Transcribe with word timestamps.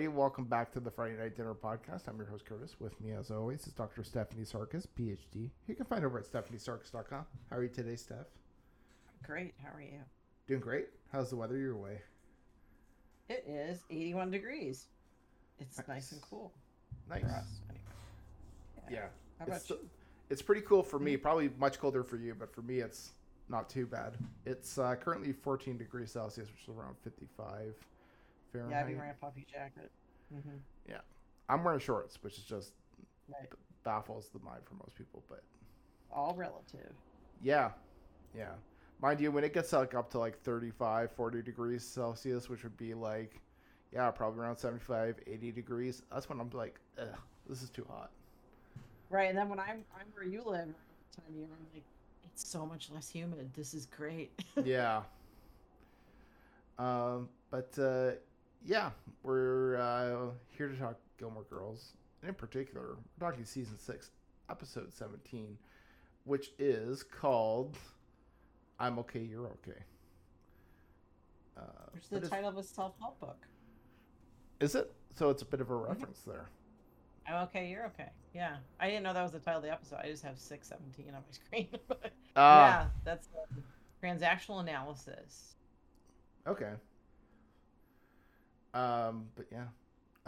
Everybody. 0.00 0.16
Welcome 0.18 0.44
back 0.44 0.72
to 0.72 0.80
the 0.80 0.90
Friday 0.90 1.18
Night 1.18 1.36
Dinner 1.36 1.52
Podcast. 1.52 2.08
I'm 2.08 2.16
your 2.16 2.24
host, 2.24 2.46
Curtis. 2.46 2.74
With 2.80 2.98
me, 3.02 3.12
as 3.12 3.30
always, 3.30 3.66
is 3.66 3.74
Dr. 3.74 4.02
Stephanie 4.02 4.44
Sarkis, 4.44 4.86
PhD. 4.98 5.50
You 5.68 5.74
can 5.74 5.84
find 5.84 6.00
her 6.00 6.08
over 6.08 6.18
at 6.20 6.24
stephaniesarkis.com. 6.24 7.26
How 7.50 7.56
are 7.58 7.62
you 7.62 7.68
today, 7.68 7.96
Steph? 7.96 8.24
Great. 9.22 9.52
How 9.62 9.76
are 9.76 9.82
you? 9.82 10.00
Doing 10.46 10.62
great. 10.62 10.86
How's 11.12 11.28
the 11.28 11.36
weather 11.36 11.58
your 11.58 11.76
way? 11.76 12.00
It 13.28 13.44
is 13.46 13.84
81 13.90 14.30
degrees. 14.30 14.86
It's 15.58 15.76
nice, 15.80 15.86
Nice. 15.88 16.12
and 16.12 16.22
cool 16.22 16.50
Nice. 17.10 17.20
for 17.20 17.26
us. 17.28 17.60
Anyway. 17.68 17.84
Yeah. 18.90 19.08
How 19.38 19.44
about 19.44 19.56
It's, 19.58 19.68
you? 19.68 19.78
it's 20.30 20.40
pretty 20.40 20.62
cool 20.62 20.82
for 20.82 20.98
me. 20.98 21.18
Probably 21.18 21.50
much 21.58 21.78
colder 21.78 22.02
for 22.04 22.16
you, 22.16 22.34
but 22.34 22.54
for 22.54 22.62
me, 22.62 22.78
it's 22.78 23.10
not 23.50 23.68
too 23.68 23.84
bad. 23.84 24.16
It's 24.46 24.78
uh, 24.78 24.94
currently 24.94 25.32
14 25.32 25.76
degrees 25.76 26.10
Celsius, 26.12 26.48
which 26.48 26.62
is 26.62 26.68
around 26.70 26.96
55 27.04 27.74
Fahrenheit. 28.52 28.72
Yeah, 28.72 28.80
I've 28.80 28.86
been 28.86 28.96
wearing 28.96 29.10
a 29.12 29.14
puffy 29.24 29.46
jacket. 29.50 29.90
hmm 30.32 30.56
I'm 31.48 31.64
wearing 31.64 31.80
shorts, 31.80 32.16
which 32.22 32.38
is 32.38 32.44
just 32.44 32.74
Right. 33.28 33.48
baffles 33.82 34.28
the 34.32 34.38
mind 34.38 34.60
for 34.64 34.74
most 34.74 34.94
people, 34.96 35.24
but 35.28 35.42
All 36.12 36.32
relative. 36.36 36.92
Yeah. 37.42 37.72
Yeah. 38.36 38.52
Mind 39.02 39.20
you, 39.20 39.32
when 39.32 39.42
it 39.42 39.52
gets 39.52 39.72
like 39.72 39.94
up 39.94 40.10
to 40.10 40.18
like 40.20 40.38
35, 40.42 41.10
40 41.10 41.42
degrees 41.42 41.82
Celsius, 41.84 42.48
which 42.48 42.62
would 42.62 42.76
be 42.76 42.94
like, 42.94 43.40
yeah, 43.92 44.08
probably 44.12 44.40
around 44.40 44.58
75, 44.58 45.18
80 45.26 45.50
degrees, 45.50 46.02
that's 46.12 46.28
when 46.28 46.38
I'm 46.38 46.50
like, 46.50 46.78
ugh, 47.00 47.08
this 47.48 47.62
is 47.62 47.70
too 47.70 47.84
hot. 47.90 48.10
Right. 49.08 49.28
And 49.28 49.36
then 49.36 49.48
when 49.48 49.58
I'm, 49.58 49.84
I'm 49.98 50.06
where 50.14 50.24
you 50.24 50.42
live, 50.44 50.68
time 51.16 51.24
of 51.28 51.34
year, 51.34 51.46
I'm 51.50 51.66
like, 51.74 51.82
it's 52.24 52.48
so 52.48 52.64
much 52.64 52.90
less 52.94 53.08
humid. 53.08 53.50
This 53.54 53.74
is 53.74 53.86
great. 53.86 54.30
yeah. 54.64 55.02
Um, 56.78 57.28
but 57.50 57.76
uh, 57.78 58.12
yeah, 58.64 58.90
we're 59.22 59.76
uh, 59.76 60.30
here 60.56 60.68
to 60.68 60.76
talk 60.76 60.96
Gilmore 61.18 61.44
Girls. 61.44 61.92
And 62.22 62.28
in 62.28 62.34
particular, 62.34 62.96
we're 63.18 63.30
talking 63.30 63.44
season 63.44 63.78
six, 63.78 64.10
episode 64.50 64.92
17, 64.92 65.56
which 66.24 66.50
is 66.58 67.02
called 67.02 67.76
I'm 68.78 68.98
Okay, 69.00 69.20
You're 69.20 69.46
Okay. 69.46 69.78
Uh, 71.56 71.62
Which 71.92 72.04
is 72.04 72.08
the 72.08 72.20
title 72.28 72.48
of 72.48 72.56
a 72.56 72.62
self 72.62 72.94
help 73.00 73.20
book. 73.20 73.46
Is 74.60 74.74
it? 74.74 74.90
So 75.14 75.28
it's 75.30 75.42
a 75.42 75.44
bit 75.46 75.60
of 75.60 75.70
a 75.70 75.74
reference 75.74 76.20
there. 76.26 76.48
I'm 77.26 77.34
okay. 77.44 77.68
You're 77.68 77.86
okay. 77.86 78.08
Yeah. 78.34 78.56
I 78.78 78.88
didn't 78.88 79.02
know 79.02 79.12
that 79.12 79.22
was 79.22 79.32
the 79.32 79.38
title 79.40 79.58
of 79.58 79.64
the 79.64 79.72
episode. 79.72 79.98
I 80.02 80.08
just 80.08 80.22
have 80.24 80.38
617 80.38 81.14
on 81.14 81.20
my 81.20 81.30
screen. 81.30 81.68
but 81.88 82.12
Ah, 82.36 82.80
yeah, 82.82 82.86
that's 83.04 83.28
transactional 84.02 84.60
analysis. 84.60 85.54
okay. 86.46 86.72
Um, 88.74 89.26
but 89.34 89.46
yeah, 89.50 89.64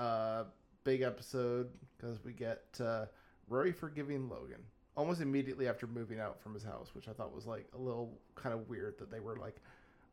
uh, 0.03 0.45
big 0.85 1.03
episode 1.03 1.69
because 1.97 2.23
we 2.25 2.33
get 2.33 2.63
uh, 2.81 3.07
Rory 3.49 3.73
forgiving 3.73 4.29
Logan 4.29 4.61
almost 4.97 5.21
immediately 5.23 5.69
after 5.69 5.87
moving 5.87 6.21
out 6.21 6.41
from 6.43 6.53
his 6.55 6.63
house, 6.65 6.95
which 6.95 7.09
I 7.09 7.13
thought 7.13 7.35
was 7.35 7.47
like 7.47 7.67
a 7.75 7.79
little 7.79 8.19
kind 8.35 8.53
of 8.55 8.69
weird 8.69 8.99
that 8.99 9.11
they 9.11 9.21
were 9.21 9.37
like 9.37 9.57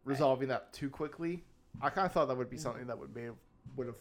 resolving 0.06 0.48
that 0.50 0.72
too 0.74 0.90
quickly. 0.90 1.44
I 1.82 1.90
kind 1.90 2.06
of 2.06 2.12
thought 2.14 2.28
that 2.30 2.38
would 2.38 2.50
be 2.50 2.58
something 2.58 2.88
that 2.88 2.98
would 2.98 3.14
may 3.16 3.30
would 3.76 3.88
have 3.88 3.98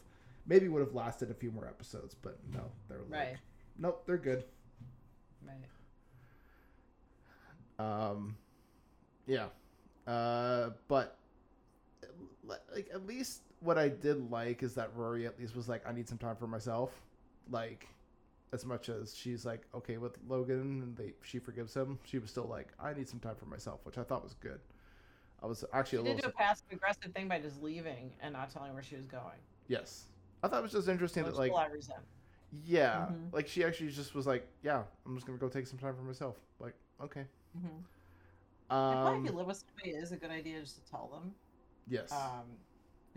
maybe 0.46 0.68
would 0.68 0.80
have 0.80 0.94
lasted 0.94 1.30
a 1.30 1.34
few 1.34 1.50
more 1.50 1.66
episodes, 1.66 2.14
but 2.14 2.38
no, 2.52 2.60
they're 2.88 2.98
like, 3.10 3.20
Right. 3.20 3.36
nope, 3.78 4.04
they're 4.06 4.16
good. 4.16 4.44
Right. 5.46 5.68
Um, 7.78 8.36
yeah. 9.26 9.46
Uh, 10.06 10.70
but 10.88 11.16
like 12.44 12.88
at 12.92 13.06
least 13.06 13.42
what 13.60 13.78
I 13.78 13.88
did 13.88 14.30
like 14.30 14.62
is 14.62 14.74
that 14.74 14.90
Rory 14.94 15.26
at 15.26 15.38
least 15.38 15.56
was 15.56 15.68
like, 15.68 15.86
I 15.88 15.92
need 15.92 16.08
some 16.08 16.18
time 16.18 16.36
for 16.36 16.46
myself. 16.46 16.90
Like, 17.50 17.88
as 18.52 18.64
much 18.64 18.88
as 18.88 19.14
she's 19.14 19.44
like 19.44 19.66
okay 19.74 19.98
with 19.98 20.16
Logan 20.26 20.80
and 20.82 20.96
they 20.96 21.12
she 21.22 21.38
forgives 21.38 21.74
him, 21.74 21.98
she 22.04 22.18
was 22.18 22.30
still 22.30 22.46
like, 22.46 22.68
I 22.80 22.92
need 22.94 23.08
some 23.08 23.20
time 23.20 23.34
for 23.36 23.46
myself, 23.46 23.80
which 23.84 23.98
I 23.98 24.02
thought 24.04 24.22
was 24.22 24.34
good. 24.34 24.60
I 25.42 25.46
was 25.46 25.64
actually 25.72 25.98
She 25.98 26.00
a 26.00 26.04
did 26.04 26.16
little 26.16 26.30
Did 26.30 26.36
do 26.36 26.42
a 26.42 26.44
passive 26.44 26.66
aggressive 26.72 27.12
thing 27.14 27.28
by 27.28 27.38
just 27.40 27.62
leaving 27.62 28.10
and 28.20 28.32
not 28.32 28.50
telling 28.50 28.72
where 28.74 28.82
she 28.82 28.96
was 28.96 29.06
going. 29.06 29.38
yes. 29.68 30.04
I 30.42 30.46
thought 30.48 30.60
it 30.60 30.62
was 30.62 30.72
just 30.72 30.88
interesting 30.88 31.24
Which 31.24 31.34
that 31.34 31.38
like 31.38 31.52
I 31.52 31.66
resent. 31.66 31.98
yeah, 32.64 33.08
Mhm. 33.10 33.32
like 33.32 33.48
she 33.48 33.64
actually 33.64 33.90
just 33.90 34.14
was 34.14 34.26
like, 34.26 34.46
yeah, 34.62 34.84
I'm 35.04 35.14
just 35.16 35.26
gonna 35.26 35.38
go 35.38 35.48
take 35.48 35.66
some 35.66 35.78
time 35.78 35.94
for 35.96 36.02
myself. 36.02 36.36
Like 36.60 36.74
okay. 37.02 37.24
Mm-hmm. 37.56 37.66
probably 38.68 39.10
if 39.10 39.16
Um, 39.18 39.26
you 39.26 39.32
live 39.32 39.46
with 39.46 39.56
somebody, 39.66 39.90
it 39.90 40.02
is 40.02 40.12
a 40.12 40.16
good 40.16 40.30
idea 40.30 40.60
just 40.60 40.76
to 40.84 40.90
tell 40.90 41.08
them. 41.08 41.34
yes. 41.88 42.12
Um, 42.12 42.44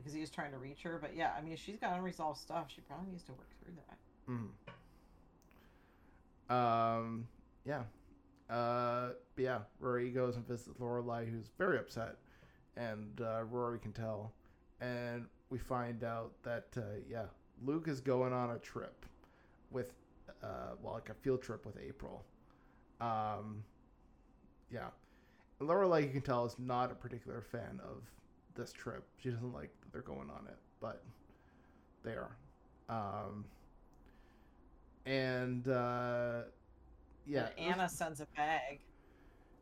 because 0.01 0.13
he 0.13 0.22
was 0.22 0.29
trying 0.29 0.51
to 0.51 0.57
reach 0.57 0.81
her. 0.84 0.97
But 1.01 1.16
yeah, 1.16 1.31
I 1.38 1.41
mean, 1.41 1.56
she's 1.56 1.78
got 1.78 1.95
unresolved 1.97 2.39
stuff, 2.39 2.67
she 2.73 2.81
probably 2.81 3.12
needs 3.12 3.23
to 3.23 3.34
work 3.34 3.50
through 3.63 3.73
that. 3.88 3.97
Mm. 6.50 6.56
Um. 6.56 7.28
Yeah. 7.66 7.84
Uh. 8.50 9.09
But 9.35 9.44
yeah. 9.44 9.59
Rory 9.79 10.09
goes 10.09 10.35
and 10.35 10.47
visits 10.47 10.78
Lorelai, 10.79 11.29
who's 11.29 11.50
very 11.57 11.78
upset, 11.78 12.17
and 12.75 13.22
uh, 13.22 13.44
Rory 13.44 13.79
can 13.79 13.94
tell, 13.94 14.34
and 14.79 15.25
we 15.50 15.57
find 15.57 16.03
out 16.03 16.31
that 16.44 16.68
uh, 16.78 16.81
yeah, 17.09 17.25
Luke 17.63 17.88
is 17.88 18.00
going 18.01 18.33
on 18.33 18.51
a 18.51 18.59
trip 18.59 19.06
with, 19.69 19.94
uh, 20.44 20.75
well, 20.81 20.94
like 20.95 21.09
a 21.09 21.13
field 21.13 21.41
trip 21.41 21.66
with 21.66 21.78
April. 21.78 22.25
Um. 23.00 23.63
Yeah. 24.72 24.88
Lorelai, 25.59 26.03
you 26.03 26.09
can 26.09 26.22
tell, 26.22 26.45
is 26.45 26.56
not 26.57 26.91
a 26.91 26.95
particular 26.95 27.41
fan 27.41 27.79
of 27.83 28.01
this 28.56 28.72
trip. 28.72 29.03
She 29.22 29.29
doesn't 29.29 29.53
like 29.53 29.69
they're 29.91 30.02
going 30.02 30.29
on 30.29 30.47
it, 30.47 30.57
but 30.79 31.03
they 32.03 32.12
are. 32.13 32.35
Um 32.90 33.46
and 35.06 35.68
uh, 35.68 36.44
yeah, 37.25 37.50
Anna 37.57 37.90
sends 37.90 38.22
a 38.22 38.28
bag 38.35 38.80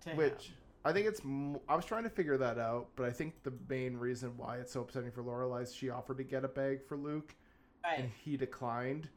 to 0.01 0.09
him. 0.09 0.17
which 0.17 0.51
I 0.85 0.91
think 0.93 1.07
it's. 1.07 1.21
I 1.67 1.75
was 1.75 1.85
trying 1.85 2.03
to 2.03 2.09
figure 2.09 2.37
that 2.37 2.57
out, 2.57 2.87
but 2.95 3.05
I 3.05 3.11
think 3.11 3.43
the 3.43 3.53
main 3.69 3.97
reason 3.97 4.35
why 4.37 4.57
it's 4.57 4.73
so 4.73 4.81
upsetting 4.81 5.11
for 5.11 5.23
Lorelai 5.23 5.63
is 5.63 5.73
she 5.73 5.89
offered 5.89 6.17
to 6.17 6.23
get 6.23 6.43
a 6.43 6.47
bag 6.47 6.79
for 6.87 6.97
Luke, 6.97 7.35
Right. 7.83 7.99
and 7.99 8.09
he 8.23 8.35
declined, 8.37 9.07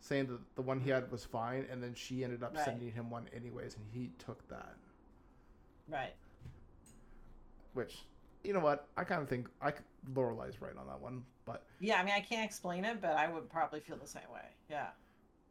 saying 0.00 0.26
that 0.28 0.40
the 0.56 0.62
one 0.62 0.80
he 0.80 0.90
had 0.90 1.10
was 1.10 1.24
fine, 1.24 1.66
and 1.70 1.82
then 1.82 1.94
she 1.94 2.22
ended 2.24 2.42
up 2.42 2.54
Right. 2.54 2.64
sending 2.64 2.92
him 2.92 3.10
one 3.10 3.28
anyways, 3.34 3.76
and 3.76 3.86
he 3.92 4.12
took 4.18 4.46
that. 4.48 4.76
Right. 5.88 6.14
Which, 7.74 8.04
you 8.46 8.52
know 8.52 8.60
what, 8.60 8.88
I 8.96 9.04
kind 9.04 9.20
of 9.22 9.28
think 9.28 9.48
I 9.60 9.72
Lorelai's 10.14 10.60
right 10.62 10.76
on 10.76 10.86
that 10.86 11.00
one, 11.00 11.24
but 11.44 11.64
Yeah, 11.80 12.00
I 12.00 12.04
mean, 12.04 12.14
I 12.14 12.20
can't 12.20 12.44
explain 12.44 12.84
it, 12.84 13.00
but 13.00 13.12
I 13.12 13.28
would 13.28 13.50
probably 13.50 13.80
feel 13.80 13.96
the 13.96 14.06
same 14.06 14.30
way. 14.32 14.46
Yeah. 14.70 14.88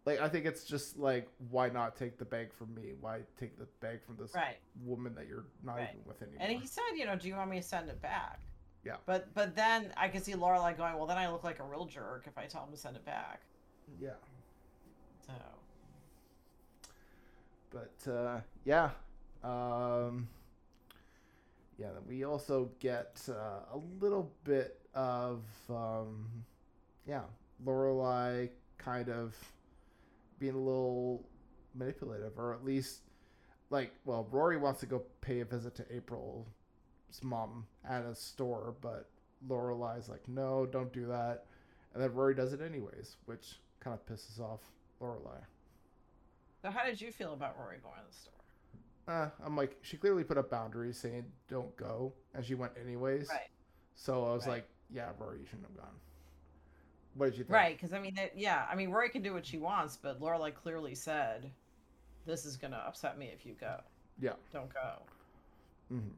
like 0.06 0.20
I 0.22 0.30
think 0.30 0.46
it's 0.46 0.64
just 0.64 0.98
like 0.98 1.28
why 1.50 1.70
not 1.70 1.96
take 1.96 2.18
the 2.18 2.26
bag 2.26 2.54
from 2.54 2.74
me? 2.76 2.94
Why 3.02 3.22
take 3.40 3.58
the 3.58 3.66
bag 3.82 4.00
from 4.06 4.16
this 4.18 4.34
Right. 4.34 4.58
woman 4.84 5.14
that 5.16 5.28
you're 5.28 5.46
not 5.64 5.78
Right. 5.78 5.90
even 5.94 6.06
with 6.08 6.22
anymore? 6.22 6.38
And 6.42 6.52
he 6.62 6.66
said, 6.68 6.84
you 6.96 7.06
know, 7.06 7.16
do 7.16 7.28
you 7.28 7.36
want 7.36 7.50
me 7.50 7.58
to 7.58 7.68
send 7.68 7.90
it 7.90 8.02
back? 8.02 8.40
Yeah. 8.84 8.98
But 9.06 9.34
but 9.34 9.56
then 9.56 9.92
I 9.98 10.08
could 10.10 10.24
see 10.24 10.34
Lorelai 10.34 10.78
going, 10.78 10.96
well, 10.96 11.08
then 11.08 11.18
I 11.18 11.30
look 11.32 11.44
like 11.44 11.60
a 11.60 11.64
real 11.64 11.86
jerk 11.86 12.26
if 12.28 12.38
I 12.38 12.46
tell 12.46 12.64
him 12.64 12.72
to 12.72 12.78
send 12.78 12.96
it 12.96 13.04
back. 13.06 13.42
yeah. 14.00 14.12
So. 15.26 15.34
but 17.72 18.12
uh, 18.12 18.40
yeah, 18.64 18.92
um, 19.44 20.28
yeah. 21.78 21.88
We 22.08 22.24
also 22.24 22.70
get 22.80 23.22
uh, 23.30 23.74
a 23.74 23.78
little 24.00 24.32
bit 24.44 24.80
of 24.94 25.44
um, 25.70 26.28
yeah, 27.08 27.24
Lorelai 27.64 28.50
kind 28.78 29.10
of 29.10 29.36
being 30.40 30.56
a 30.56 30.60
little 30.60 31.26
manipulative, 31.74 32.38
or 32.38 32.54
at 32.54 32.64
least 32.64 33.02
like, 33.70 33.92
well, 34.06 34.28
Rory 34.32 34.58
wants 34.58 34.80
to 34.82 34.86
go 34.86 35.04
pay 35.22 35.40
a 35.42 35.46
visit 35.46 35.76
to 35.76 35.86
April's 35.94 36.46
mom 37.24 37.66
at 37.88 38.04
a 38.04 38.16
store, 38.16 38.76
but 38.82 39.10
Lorelai's 39.48 40.10
like, 40.10 40.28
no, 40.28 40.66
don't 40.66 40.92
do 40.94 41.08
that, 41.08 41.46
and 41.94 42.02
then 42.02 42.14
Rory 42.14 42.36
does 42.36 42.54
it 42.54 42.62
anyways, 42.62 43.18
which 43.26 43.60
kind 43.80 43.98
of 43.98 44.06
pisses 44.06 44.40
off 44.40 44.62
Lorelai. 45.02 45.42
So 46.62 46.72
how 46.72 46.86
did 46.86 47.00
you 47.00 47.12
feel 47.12 47.34
about 47.34 47.58
Rory 47.60 47.78
going 47.82 47.96
to 47.96 48.12
the 48.12 48.18
store? 48.18 48.34
Uh, 49.08 49.30
I'm 49.44 49.56
like, 49.56 49.78
she 49.82 49.98
clearly 49.98 50.24
put 50.24 50.38
up 50.38 50.50
boundaries 50.50 50.98
saying 50.98 51.26
don't 51.48 51.76
go, 51.78 52.14
and 52.34 52.44
she 52.46 52.56
went 52.56 52.74
anyways. 52.82 53.30
Right. 53.30 53.50
So 53.96 54.26
I 54.26 54.34
was 54.34 54.46
Right. 54.46 54.54
like, 54.54 54.70
yeah, 54.90 55.12
Rory, 55.20 55.40
you 55.40 55.46
shouldn't 55.46 55.68
have 55.68 55.78
gone. 55.78 55.96
What 57.16 57.28
did 57.28 57.38
you 57.38 57.44
think? 57.46 57.54
Right, 57.54 57.78
because 57.78 57.94
I 57.94 58.00
mean, 58.00 58.14
that, 58.16 58.38
yeah, 58.38 58.66
I 58.70 58.76
mean, 58.76 58.90
Rory 58.90 59.10
can 59.10 59.22
do 59.22 59.34
what 59.34 59.46
she 59.46 59.58
wants, 59.58 59.98
but 59.98 60.20
Lorelai 60.20 60.54
clearly 60.54 60.96
said, 60.96 61.50
"This 62.26 62.46
is 62.46 62.58
gonna 62.58 62.84
upset 62.86 63.18
me 63.18 63.28
if 63.28 63.46
you 63.46 63.54
go. 63.54 63.80
Yeah. 64.20 64.34
Don't 64.52 64.74
go." 64.74 65.02
Mm-hmm. 65.94 66.10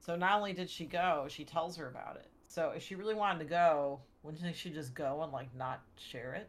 So 0.00 0.14
not 0.16 0.36
only 0.36 0.52
did 0.52 0.70
she 0.70 0.86
go, 0.86 1.26
she 1.28 1.44
tells 1.44 1.76
her 1.76 1.88
about 1.88 2.16
it. 2.16 2.30
So 2.46 2.70
if 2.70 2.82
she 2.82 2.94
really 2.94 3.14
wanted 3.14 3.40
to 3.40 3.44
go, 3.44 4.00
wouldn't 4.22 4.54
she 4.56 4.70
just 4.70 4.94
go 4.94 5.22
and 5.22 5.32
like 5.32 5.54
not 5.54 5.82
share 5.96 6.34
it? 6.34 6.48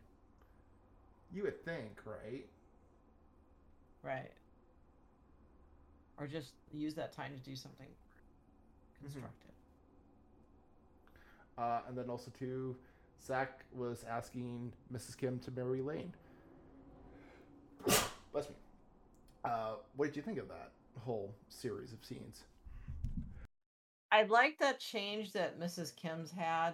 You 1.33 1.43
would 1.43 1.63
think, 1.65 1.99
right? 2.05 2.45
Right. 4.03 4.31
Or 6.19 6.27
just 6.27 6.53
use 6.73 6.93
that 6.95 7.13
time 7.13 7.31
to 7.33 7.49
do 7.49 7.55
something 7.55 7.87
constructive. 9.01 9.51
Uh, 11.57 11.79
and 11.87 11.97
then 11.97 12.09
also 12.09 12.31
too, 12.37 12.75
Zach 13.25 13.63
was 13.73 14.05
asking 14.09 14.71
Mrs. 14.93 15.17
Kim 15.17 15.39
to 15.39 15.51
marry 15.51 15.81
Lane. 15.81 16.13
Bless 18.31 18.49
me. 18.49 18.55
Uh, 19.43 19.75
what 19.95 20.07
did 20.07 20.15
you 20.15 20.21
think 20.21 20.37
of 20.37 20.47
that 20.49 20.71
whole 20.99 21.33
series 21.47 21.93
of 21.93 22.03
scenes? 22.03 22.43
I 24.11 24.23
like 24.23 24.57
that 24.59 24.79
change 24.79 25.33
that 25.33 25.59
Mrs. 25.59 25.95
Kim's 25.95 26.31
had 26.31 26.73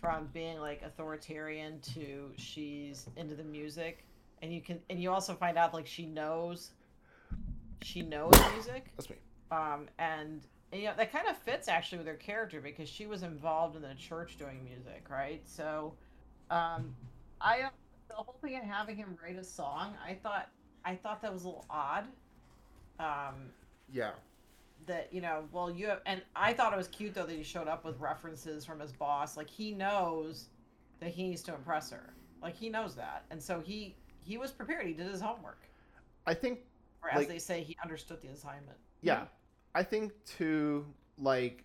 from 0.00 0.28
being 0.32 0.58
like 0.58 0.82
authoritarian 0.82 1.80
to 1.94 2.32
she's 2.36 3.06
into 3.16 3.34
the 3.34 3.44
music, 3.44 4.04
and 4.42 4.52
you 4.52 4.60
can 4.60 4.80
and 4.90 5.00
you 5.00 5.10
also 5.10 5.34
find 5.34 5.56
out 5.56 5.72
like 5.72 5.86
she 5.86 6.06
knows 6.06 6.72
she 7.82 8.02
knows 8.02 8.32
music. 8.52 8.86
That's 8.96 9.10
me. 9.10 9.16
Um, 9.50 9.88
and, 9.98 10.46
and 10.72 10.80
you 10.82 10.88
know 10.88 10.94
that 10.96 11.12
kind 11.12 11.28
of 11.28 11.36
fits 11.38 11.68
actually 11.68 11.98
with 11.98 12.06
her 12.06 12.14
character 12.14 12.60
because 12.60 12.88
she 12.88 13.06
was 13.06 13.22
involved 13.22 13.76
in 13.76 13.82
the 13.82 13.94
church 13.94 14.36
doing 14.38 14.64
music, 14.64 15.06
right? 15.10 15.42
So, 15.46 15.94
um, 16.50 16.94
I 17.40 17.70
the 18.08 18.14
whole 18.14 18.36
thing 18.42 18.56
of 18.56 18.64
having 18.64 18.96
him 18.96 19.16
write 19.22 19.36
a 19.38 19.44
song, 19.44 19.94
I 20.06 20.14
thought 20.14 20.50
I 20.84 20.96
thought 20.96 21.22
that 21.22 21.32
was 21.32 21.44
a 21.44 21.46
little 21.48 21.66
odd. 21.70 22.06
Um, 22.98 23.52
Yeah. 23.88 24.12
that 24.86 25.08
you 25.12 25.20
know 25.20 25.44
well 25.52 25.70
you 25.70 25.86
have 25.86 26.00
and 26.06 26.22
i 26.36 26.52
thought 26.52 26.72
it 26.72 26.76
was 26.76 26.88
cute 26.88 27.14
though 27.14 27.24
that 27.26 27.34
he 27.36 27.42
showed 27.42 27.68
up 27.68 27.84
with 27.84 27.98
references 28.00 28.64
from 28.64 28.80
his 28.80 28.92
boss 28.92 29.36
like 29.36 29.48
he 29.48 29.72
knows 29.72 30.48
that 31.00 31.10
he 31.10 31.22
needs 31.28 31.42
to 31.42 31.54
impress 31.54 31.90
her 31.90 32.14
like 32.42 32.54
he 32.54 32.68
knows 32.68 32.94
that 32.94 33.24
and 33.30 33.42
so 33.42 33.60
he 33.60 33.96
he 34.20 34.36
was 34.36 34.50
prepared 34.52 34.86
he 34.86 34.92
did 34.92 35.06
his 35.06 35.20
homework 35.20 35.60
I 36.26 36.34
think 36.34 36.60
or 37.04 37.10
as 37.10 37.18
Like- 37.18 37.28
they 37.28 37.38
say 37.38 37.62
he 37.62 37.76
understood 37.84 38.20
the 38.22 38.28
assignment 38.28 38.78
Yeah, 39.02 39.26
I 39.74 39.82
think 39.84 40.12
too. 40.24 40.86
Like, 41.18 41.64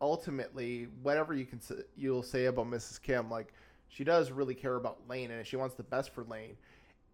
ultimately, 0.00 0.88
whatever 1.02 1.32
you 1.34 1.46
can 1.46 1.60
you'll 1.96 2.22
say 2.22 2.46
about 2.46 2.66
Mrs. 2.66 3.00
Kim, 3.00 3.30
like 3.30 3.54
she 3.88 4.04
does 4.04 4.30
really 4.30 4.54
care 4.54 4.74
about 4.76 5.06
Lane 5.08 5.30
and 5.30 5.46
she 5.46 5.56
wants 5.56 5.74
the 5.76 5.82
best 5.84 6.10
for 6.10 6.24
Lane, 6.24 6.56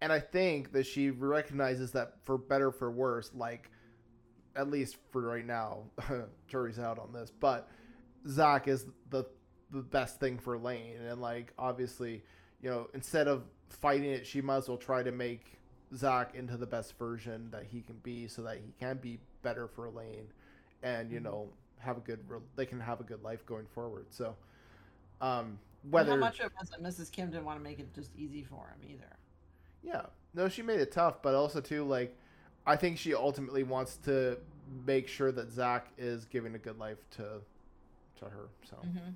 and 0.01 0.11
I 0.11 0.19
think 0.19 0.71
that 0.73 0.85
she 0.85 1.11
recognizes 1.11 1.91
that 1.93 2.15
for 2.23 2.37
better 2.37 2.67
or 2.67 2.71
for 2.71 2.91
worse, 2.91 3.31
like 3.35 3.69
at 4.55 4.69
least 4.69 4.97
for 5.11 5.21
right 5.21 5.45
now, 5.45 5.83
jury's 6.47 6.79
out 6.79 6.99
on 6.99 7.13
this, 7.13 7.29
but 7.31 7.69
Zach 8.27 8.67
is 8.67 8.87
the 9.09 9.25
the 9.69 9.81
best 9.81 10.19
thing 10.19 10.37
for 10.37 10.57
Lane, 10.57 10.97
and 11.07 11.21
like 11.21 11.53
obviously, 11.57 12.23
you 12.61 12.69
know, 12.69 12.89
instead 12.93 13.27
of 13.29 13.43
fighting 13.69 14.09
it, 14.09 14.27
she 14.27 14.41
might 14.41 14.57
as 14.57 14.67
well 14.67 14.77
try 14.77 15.01
to 15.03 15.11
make 15.13 15.57
Zach 15.95 16.35
into 16.35 16.57
the 16.57 16.67
best 16.67 16.97
version 16.97 17.49
that 17.51 17.65
he 17.65 17.81
can 17.81 17.97
be, 17.99 18.27
so 18.27 18.41
that 18.43 18.57
he 18.57 18.73
can 18.79 18.97
be 18.97 19.19
better 19.41 19.67
for 19.67 19.89
Lane, 19.89 20.31
and 20.83 21.11
you 21.11 21.19
Mhm. 21.19 21.23
know 21.23 21.53
have 21.79 21.97
a 21.97 22.01
good 22.01 22.19
re- 22.29 22.39
they 22.55 22.65
can 22.65 22.79
have 22.79 22.99
a 23.01 23.03
good 23.03 23.23
life 23.23 23.45
going 23.45 23.65
forward. 23.67 24.05
So, 24.11 24.35
um, 25.21 25.59
And 25.91 25.91
whether 25.91 26.11
how 26.11 26.17
much 26.17 26.39
of 26.39 26.47
it 26.47 26.53
was 26.59 26.69
that 26.69 26.81
mrs 26.81 27.11
kim 27.11 27.31
didn't 27.31 27.45
want 27.45 27.59
to 27.59 27.63
make 27.63 27.79
it 27.79 27.93
just 27.93 28.15
easy 28.15 28.43
for 28.43 28.67
him 28.69 28.79
either 28.89 29.17
yeah, 29.83 30.07
no, 30.33 30.47
she 30.47 30.61
made 30.61 30.79
it 30.79 30.91
tough, 30.91 31.21
but 31.21 31.33
also 31.35 31.59
too 31.61 31.83
like, 31.83 32.15
I 32.65 32.75
think 32.75 32.97
she 32.97 33.13
ultimately 33.15 33.63
wants 33.63 33.97
to 34.05 34.37
make 34.85 35.07
sure 35.07 35.31
that 35.31 35.51
Zach 35.51 35.91
is 35.97 36.25
giving 36.25 36.55
a 36.55 36.59
good 36.59 36.77
life 36.79 36.99
to 37.11 37.41
to 38.17 38.25
her. 38.25 38.49
So, 38.69 38.77
mm-hmm. 38.85 39.11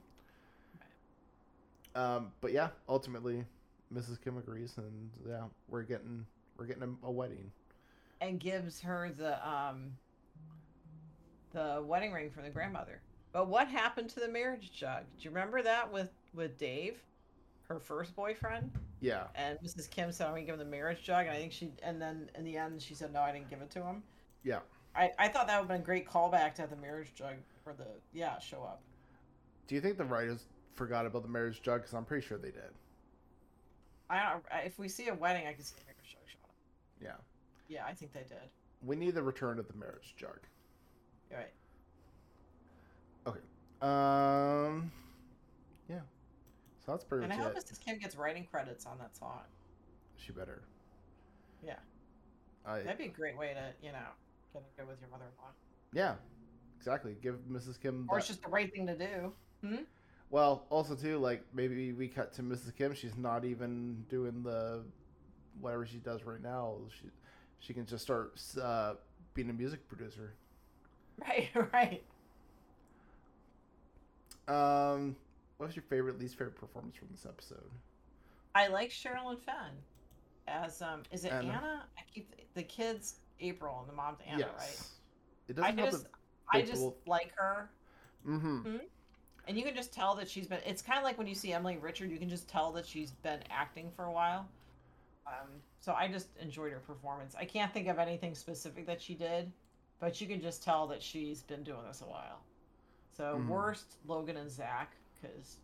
um, 2.00 2.32
but 2.42 2.52
yeah, 2.52 2.70
ultimately, 2.90 3.46
Mrs. 3.94 4.20
Kim 4.22 4.38
agrees, 4.38 4.78
and 4.78 5.12
yeah, 5.28 5.44
we're 5.68 5.84
getting 5.84 6.26
we're 6.58 6.66
getting 6.66 6.84
a, 6.84 7.08
a 7.08 7.12
wedding. 7.12 7.52
and 8.22 8.40
gives 8.40 8.82
her 8.82 9.12
the 9.18 9.48
um 9.48 9.92
the 11.54 11.84
wedding 11.86 12.12
ring 12.12 12.30
from 12.30 12.44
the 12.44 12.50
grandmother 12.50 13.02
but 13.32 13.48
what 13.48 13.68
happened 13.68 14.10
to 14.10 14.20
the 14.20 14.28
marriage 14.28 14.72
jug 14.74 15.04
do 15.18 15.24
you 15.24 15.30
remember 15.30 15.62
that 15.62 15.92
with 15.92 16.10
with 16.34 16.58
dave 16.58 16.98
her 17.68 17.80
first 17.80 18.16
boyfriend 18.16 18.72
Yeah, 19.00 19.24
and 19.36 19.58
Mrs. 19.60 19.90
Kim 19.90 20.12
said, 20.12 20.28
"I'm 20.28 20.34
gonna 20.34 20.44
give 20.46 20.54
him 20.54 20.60
the 20.60 20.66
marriage 20.66 21.02
jug," 21.04 21.26
and 21.26 21.32
I 21.36 21.40
think 21.40 21.52
she, 21.52 21.72
and 21.82 22.00
then 22.00 22.30
in 22.36 22.44
the 22.44 22.58
end, 22.58 22.80
she 22.82 22.94
said, 22.94 23.12
"No, 23.12 23.22
I 23.22 23.32
didn't 23.32 23.50
give 23.50 23.60
it 23.62 23.72
to 23.72 23.82
him." 23.84 24.04
yeah. 24.44 24.60
I, 24.96 25.12
I 25.18 25.28
thought 25.30 25.48
that 25.48 25.56
would 25.60 25.64
have 25.64 25.68
been 25.68 25.82
a 25.82 25.84
great 25.84 26.08
callback 26.08 26.54
to 26.56 26.62
have 26.62 26.70
the 26.70 26.76
marriage 26.78 27.14
jug 27.16 27.34
or 27.66 27.74
the 27.74 27.88
yeah 28.14 28.38
show 28.40 28.62
up. 28.64 28.82
Do 29.68 29.74
you 29.74 29.82
think 29.82 29.98
the 29.98 30.06
writers 30.06 30.46
forgot 30.76 31.08
about 31.08 31.24
the 31.24 31.28
marriage 31.28 31.62
jug? 31.64 31.82
Because 31.82 31.96
I'm 31.96 32.06
pretty 32.06 32.26
sure 32.26 32.38
they 32.38 32.52
did. 32.52 32.72
I 34.12 34.30
don't. 34.32 34.46
If 34.64 34.78
we 34.78 34.88
see 34.88 35.08
a 35.08 35.14
wedding, 35.16 35.48
I 35.48 35.54
can 35.54 35.64
see 35.64 35.74
the 35.80 35.86
marriage 35.86 36.12
jug 36.14 36.22
show 36.28 36.38
up. 36.44 36.52
Yeah, 37.02 37.12
Yeah, 37.68 37.86
I 37.86 37.94
think 37.94 38.14
they 38.14 38.22
did. 38.22 38.50
we 38.84 38.96
need 38.96 39.16
the 39.16 39.24
return 39.24 39.60
of 39.60 39.68
the 39.68 39.74
marriage 39.76 40.14
jug. 40.18 40.40
You're 41.30 41.40
right. 41.40 41.52
Um, 43.82 44.92
yeah. 45.90 46.00
So 46.86 46.92
that's 46.92 47.04
pretty 47.04 47.26
And 47.26 47.34
I 47.34 47.36
hope 47.36 47.56
it. 47.56 47.58
Mrs. 47.58 47.80
Kim 47.84 47.98
gets 48.00 48.16
writing 48.16 48.46
credits 48.50 48.86
on 48.86 48.98
that 49.00 49.16
song. 49.16 49.42
She 50.18 50.32
better. 50.32 50.62
Yeah. 51.64 51.76
I, 52.66 52.80
That'd 52.80 52.98
be 52.98 53.06
a 53.06 53.10
great 53.10 53.38
way 53.38 53.54
to 53.54 53.86
you 53.86 53.92
know 53.92 54.00
get 54.54 54.62
it 54.64 54.78
good 54.78 54.88
with 54.88 55.00
your 55.02 55.10
mother-in-law. 55.12 55.50
yeah, 55.94 56.16
exactly. 56.78 57.16
Give 57.22 57.36
Mrs. 57.52 57.80
Kim. 57.80 58.06
Or 58.10 58.16
that- 58.16 58.20
it's 58.20 58.28
just 58.28 58.42
the 58.42 58.50
right 58.50 58.72
thing 58.74 58.88
to 58.88 58.98
do. 58.98 59.34
Hmm. 59.64 59.84
Well, 60.32 60.66
also 60.70 60.96
too, 60.96 61.20
like 61.20 61.44
maybe 61.54 61.92
we 61.94 62.08
cut 62.08 62.34
to 62.34 62.42
Mrs. 62.44 62.76
Kim. 62.76 62.94
She's 62.96 63.16
not 63.18 63.46
even 63.46 64.04
doing 64.10 64.42
the 64.42 64.84
whatever 65.62 65.86
she 65.86 65.98
does 65.98 66.24
right 66.24 66.42
now. 66.42 66.76
She 67.00 67.10
she 67.60 67.74
can 67.74 67.86
just 67.86 68.04
start 68.04 68.40
uh, 68.62 68.94
being 69.34 69.50
a 69.50 69.54
music 69.54 69.88
producer. 69.88 70.34
Right. 71.22 71.50
Right. 71.74 72.04
Um, 74.48 75.16
what 75.58 75.68
was 75.68 75.76
your 75.76 75.84
favorite, 75.84 76.20
least 76.20 76.38
favorite 76.38 76.56
performance 76.56 76.96
from 76.96 77.08
this 77.12 77.26
episode? 77.26 77.70
I 78.54 78.68
like 78.68 78.90
Sherilyn 78.90 79.40
Fenn 79.40 79.56
as 80.48 80.82
um. 80.82 81.02
Is 81.12 81.26
it 81.26 81.32
Anna. 81.32 81.48
Anna? 81.48 81.84
I 81.98 82.02
keep 82.14 82.34
the 82.54 82.64
kids 82.64 83.16
April 83.40 83.78
and 83.80 83.90
the 83.90 83.94
mom's 83.94 84.20
Anna, 84.28 84.48
right? 84.58 84.82
It 85.48 85.56
doesn't 85.56 85.78
have 85.80 85.92
just. 85.92 86.06
I 86.54 86.62
just 86.62 86.84
like 87.08 87.32
her, 87.38 87.70
Mm-hmm. 88.28 88.78
and 89.48 89.58
you 89.58 89.64
can 89.64 89.76
just 89.76 89.92
tell 89.92 90.16
that 90.16 90.30
she's 90.30 90.48
been. 90.48 90.60
It's 90.66 90.82
kind 90.82 90.98
of 91.00 91.04
like 91.04 91.18
when 91.18 91.28
you 91.28 91.36
see 91.36 91.54
Emily 91.54 91.78
Richard, 91.78 92.12
you 92.12 92.18
can 92.18 92.30
just 92.30 92.48
tell 92.48 92.72
that 92.74 92.86
she's 92.86 93.12
been 93.12 93.40
acting 93.50 93.90
for 93.96 94.06
a 94.06 94.12
while. 94.12 94.48
Um, 95.28 95.62
so 95.82 95.94
I 95.94 96.08
just 96.08 96.28
enjoyed 96.38 96.72
her 96.72 96.80
performance. 96.80 97.36
I 97.38 97.46
can't 97.46 97.74
think 97.74 97.88
of 97.88 97.98
anything 98.00 98.36
specific 98.36 98.86
that 98.88 99.02
she 99.02 99.16
did, 99.16 99.52
but 100.00 100.20
you 100.22 100.28
can 100.28 100.42
just 100.42 100.64
tell 100.64 100.88
that 100.88 101.02
she's 101.02 101.42
been 101.42 101.64
doing 101.64 101.84
this 101.88 102.02
a 102.02 102.06
while. 102.06 102.40
So 103.18 103.38
Mhm. 103.38 103.50
worst 103.50 103.98
Logan 104.08 104.38
and 104.38 104.50
Zach 104.50 104.92
because 105.16 105.58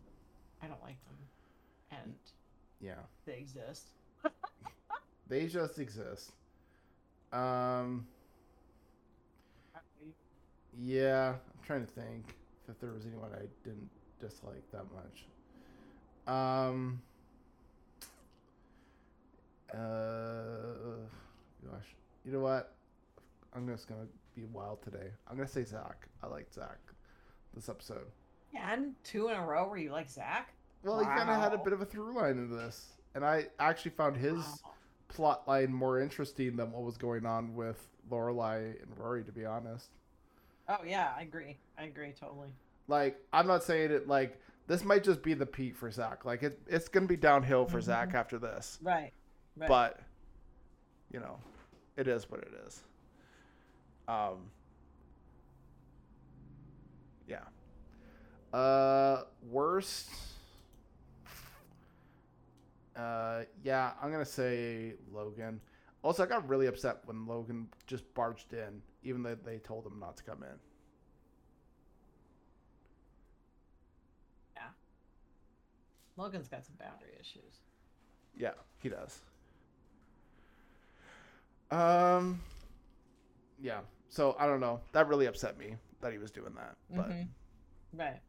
I 0.62 0.66
don't 0.66 0.82
like 0.82 0.96
them, 1.04 1.16
and 1.90 2.14
Yeah, 2.80 2.94
they 3.26 3.34
exist. 3.38 3.86
they 5.28 5.46
just 5.46 5.78
exist. 5.78 6.32
Um, 7.32 8.06
yeah, 10.80 11.30
I'm 11.30 11.64
trying 11.66 11.86
to 11.86 11.92
think 11.92 12.34
if 12.68 12.78
there 12.80 12.90
was 12.90 13.06
anyone 13.06 13.30
I 13.34 13.46
didn't 13.64 13.90
dislike 14.20 14.64
that 14.72 14.84
much. 14.92 15.24
Um. 16.26 17.00
Uh, 19.72 20.96
gosh, 21.70 21.86
you 22.24 22.32
know 22.32 22.40
what? 22.40 22.74
I'm 23.54 23.66
just 23.68 23.88
gonna 23.88 24.06
be 24.34 24.44
wild 24.46 24.82
today. 24.82 25.10
I'm 25.28 25.36
gonna 25.36 25.48
say 25.48 25.64
Zach. 25.64 26.08
I 26.22 26.26
like 26.26 26.52
Zach 26.52 26.78
this 27.54 27.68
episode. 27.68 28.06
Yeah, 28.52 28.72
and 28.72 28.94
two 29.04 29.28
in 29.28 29.36
a 29.36 29.44
row 29.46 29.68
where 29.68 29.78
you 29.78 29.90
like 29.92 30.10
Zach. 30.10 30.52
Well, 30.82 30.98
he 30.98 31.06
kind 31.06 31.30
of 31.30 31.36
had 31.40 31.52
a 31.54 31.58
bit 31.58 31.72
of 31.72 31.80
a 31.80 31.84
through 31.86 32.14
line 32.14 32.38
in 32.38 32.50
this, 32.50 32.90
and 33.14 33.24
I 33.24 33.46
actually 33.58 33.92
found 33.92 34.16
his 34.16 34.36
Wow. 34.36 34.72
plot 35.08 35.48
line 35.48 35.72
more 35.72 36.00
interesting 36.00 36.56
than 36.56 36.72
what 36.72 36.82
was 36.82 36.96
going 36.96 37.24
on 37.26 37.54
with 37.54 37.88
Lorelai 38.10 38.82
and 38.82 38.98
Rory. 38.98 39.24
To 39.24 39.32
be 39.32 39.44
honest, 39.44 39.90
Oh 40.68 40.78
yeah, 40.84 41.12
I 41.16 41.22
agree. 41.22 41.58
I 41.78 41.84
agree 41.84 42.12
totally. 42.18 42.48
like 42.88 43.18
I'm 43.32 43.46
not 43.46 43.62
saying 43.62 43.90
it 43.90 44.08
like 44.08 44.40
this 44.66 44.84
might 44.84 45.04
just 45.04 45.22
be 45.22 45.34
the 45.34 45.46
peak 45.46 45.76
for 45.76 45.90
Zach. 45.90 46.24
Like 46.24 46.42
it, 46.42 46.58
it's 46.66 46.88
gonna 46.88 47.06
be 47.06 47.16
downhill 47.16 47.66
for 47.66 47.78
Mhm. 47.78 47.82
Zach 47.84 48.14
after 48.14 48.38
this. 48.38 48.78
Right. 48.82 49.12
Right. 49.56 49.68
but 49.68 50.00
you 51.12 51.20
know 51.20 51.36
it 51.96 52.08
is 52.08 52.30
what 52.30 52.40
it 52.40 52.52
is 52.66 52.80
um 54.08 54.50
yeah 57.28 57.38
uh 58.58 59.22
worst 59.50 60.08
uh 62.96 63.42
yeah 63.62 63.92
i'm 64.02 64.10
gonna 64.10 64.24
say 64.24 64.94
logan 65.12 65.60
also 66.02 66.22
i 66.22 66.26
got 66.26 66.46
really 66.48 66.66
upset 66.66 66.98
when 67.04 67.26
logan 67.26 67.68
just 67.86 68.12
barged 68.14 68.52
in 68.52 68.80
even 69.02 69.22
though 69.22 69.34
they 69.44 69.58
told 69.58 69.86
him 69.86 69.98
not 70.00 70.16
to 70.16 70.22
come 70.22 70.42
in 70.42 70.58
Yeah. 74.56 74.62
Logan's 76.16 76.48
got 76.48 76.64
some 76.66 76.74
boundary 76.78 77.12
issues. 77.20 77.60
yeah 78.36 78.52
he 78.82 78.88
does 78.88 79.20
um, 81.72 82.40
yeah. 83.60 83.80
So 84.08 84.36
I 84.38 84.46
don't 84.46 84.60
know. 84.60 84.80
That 84.92 85.08
really 85.08 85.26
upset 85.26 85.58
me 85.58 85.76
that 86.00 86.12
he 86.12 86.18
was 86.18 86.30
doing 86.30 86.52
that. 86.54 86.76
But 86.90 87.10
mm-hmm. 87.10 87.98
right. 87.98 88.20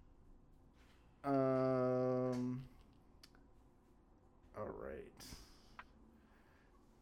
Um. 1.26 2.64
All 4.58 4.70
right. 4.82 5.26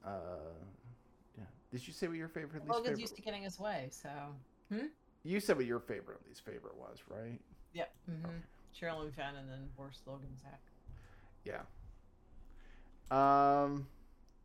Uh, 0.05 0.09
yeah. 1.37 1.43
Did 1.71 1.85
you 1.85 1.93
say 1.93 2.07
what 2.07 2.17
your 2.17 2.27
favorite? 2.27 2.63
Well, 2.65 2.79
Logan's 2.79 2.99
used 2.99 3.15
to 3.15 3.21
getting 3.21 3.43
his 3.43 3.59
way, 3.59 3.89
so. 3.91 4.09
Hmm? 4.71 4.87
You 5.23 5.39
said 5.39 5.57
what 5.57 5.65
your 5.65 5.79
favorite 5.79 6.19
of 6.19 6.27
least 6.27 6.43
favorite 6.43 6.75
was, 6.75 6.99
right? 7.07 7.39
Yep. 7.73 7.93
Mm-hmm. 8.09 8.31
Sherilyn 8.79 9.13
Fenn, 9.13 9.35
and 9.37 9.49
then 9.49 9.69
worst 9.77 10.01
Logan's 10.07 10.41
act. 10.45 10.69
Yeah. 11.45 11.61
Um. 13.11 13.85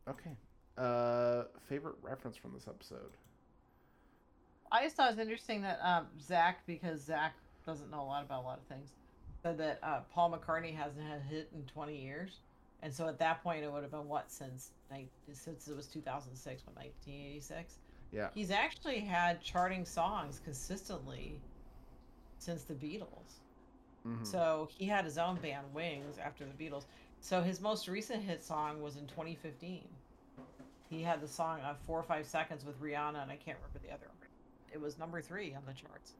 Okay. 0.07 0.35
Uh, 0.77 1.43
favorite 1.67 1.95
reference 2.01 2.37
from 2.37 2.53
this 2.53 2.67
episode. 2.67 3.11
I 4.71 4.83
just 4.83 4.95
thought 4.95 5.07
it 5.07 5.17
was 5.17 5.19
interesting 5.19 5.61
that 5.61 5.79
um, 5.81 6.07
Zach, 6.21 6.59
because 6.67 7.01
Zach 7.01 7.33
doesn't 7.65 7.89
know 7.89 8.01
a 8.01 8.03
lot 8.03 8.23
about 8.23 8.43
a 8.43 8.45
lot 8.45 8.59
of 8.59 8.65
things, 8.65 8.91
said 9.41 9.57
that 9.57 9.79
uh, 9.81 10.01
Paul 10.13 10.31
McCartney 10.31 10.75
hasn't 10.75 11.05
had 11.05 11.19
a 11.19 11.23
hit 11.23 11.49
in 11.55 11.63
20 11.63 11.95
years. 11.95 12.39
And 12.83 12.93
so 12.93 13.07
at 13.07 13.17
that 13.19 13.41
point, 13.41 13.63
it 13.63 13.71
would 13.71 13.81
have 13.81 13.91
been 13.91 14.07
what 14.07 14.29
since 14.31 14.71
since 15.33 15.67
it 15.67 15.75
was 15.75 15.87
2006, 15.87 16.65
what 16.65 16.75
1986. 16.75 17.79
Yeah. 18.11 18.29
He's 18.33 18.51
actually 18.51 18.99
had 18.99 19.41
charting 19.41 19.83
songs 19.83 20.39
consistently 20.43 21.41
since 22.37 22.63
the 22.63 22.75
Beatles. 22.75 23.39
Mhm. 24.05 24.25
So 24.25 24.69
he 24.71 24.85
had 24.85 25.05
his 25.05 25.17
own 25.17 25.37
band, 25.37 25.73
Wings, 25.73 26.17
after 26.17 26.45
the 26.45 26.53
Beatles. 26.53 26.85
So 27.19 27.41
his 27.41 27.59
most 27.59 27.87
recent 27.87 28.23
hit 28.23 28.43
song 28.43 28.81
was 28.81 28.95
in 28.95 29.07
2015. 29.07 29.87
He 30.89 31.01
had 31.01 31.21
the 31.21 31.27
song 31.27 31.59
uh, 31.61 31.73
Four 31.85 31.99
or 31.99 32.03
Five 32.03 32.25
Seconds 32.25 32.65
with 32.65 32.81
Rihanna, 32.81 33.21
and 33.21 33.31
I 33.31 33.35
can't 33.35 33.57
remember 33.57 33.79
the 33.85 33.93
other. 33.93 34.07
It 34.73 34.79
was 34.79 34.97
number 34.97 35.21
three 35.21 35.53
on 35.53 35.61
the 35.65 35.73
charts. 35.73 36.13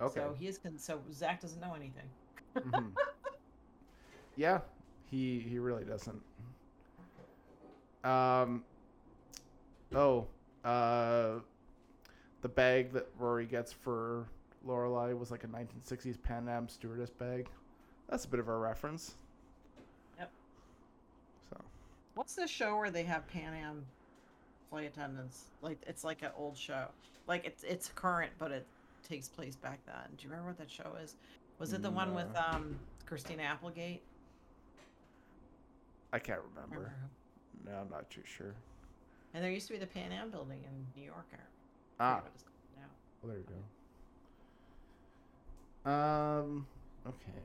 Okay. 0.00 0.20
So 0.20 0.34
he 0.38 0.46
is 0.46 0.58
con- 0.58 0.78
so 0.78 1.00
Zach 1.12 1.40
doesn't 1.40 1.60
know 1.60 1.74
anything. 1.74 2.08
Mhm. 2.56 2.92
Yeah, 4.36 4.60
he 5.10 5.40
he 5.40 5.58
really 5.58 5.84
doesn't. 5.84 6.22
Um. 8.04 8.64
Oh, 9.94 10.28
uh, 10.64 11.40
the 12.40 12.48
bag 12.48 12.92
that 12.92 13.08
Rory 13.18 13.44
gets 13.44 13.72
for 13.72 14.28
Lorelai 14.66 15.18
was 15.18 15.30
like 15.30 15.44
a 15.44 15.48
1960s 15.48 16.22
Pan 16.22 16.48
Am 16.48 16.68
stewardess 16.68 17.10
bag. 17.10 17.48
That's 18.08 18.24
a 18.24 18.28
bit 18.28 18.40
of 18.40 18.48
a 18.48 18.56
reference. 18.56 19.14
Yep. 20.18 20.30
So 21.50 21.60
What's 22.14 22.34
the 22.36 22.46
show 22.46 22.76
where 22.78 22.90
they 22.90 23.02
have 23.02 23.26
Pan 23.28 23.52
Am 23.52 23.84
flight 24.70 24.86
attendants? 24.86 25.44
Like 25.62 25.78
it's 25.86 26.04
like 26.04 26.22
an 26.22 26.30
old 26.36 26.56
show. 26.56 26.86
Like 27.26 27.44
it's 27.44 27.62
it's 27.64 27.90
current, 27.94 28.30
but 28.38 28.50
it 28.52 28.66
takes 29.06 29.28
place 29.28 29.56
back 29.56 29.80
then. 29.86 29.94
Do 30.16 30.24
you 30.24 30.30
remember 30.30 30.50
what 30.50 30.58
that 30.58 30.70
show 30.70 30.92
is? 31.02 31.16
Was 31.58 31.72
it 31.72 31.82
the 31.82 31.90
one 31.90 32.14
with 32.14 32.28
um 32.36 32.76
Christina 33.06 33.42
Applegate? 33.42 34.00
I 36.12 36.18
can't 36.18 36.40
remember. 36.54 36.92
Remember? 36.92 36.94
No, 37.66 37.72
I'm 37.82 37.90
not 37.90 38.08
too 38.10 38.22
sure. 38.24 38.54
And 39.34 39.44
there 39.44 39.50
used 39.50 39.66
to 39.68 39.74
be 39.74 39.78
the 39.78 39.86
Pan 39.86 40.10
Am 40.12 40.30
building 40.30 40.58
in 40.64 41.00
New 41.00 41.06
York. 41.06 41.26
I 41.32 41.36
Ah, 42.02 42.16
forget 42.16 42.24
what 42.24 42.32
it's 42.34 42.42
called 42.42 42.54
now. 42.78 42.88
well, 43.22 43.32
there 43.32 43.38
you 43.38 43.46
go. 45.84 45.90
Um. 45.90 46.66
Okay. 47.06 47.40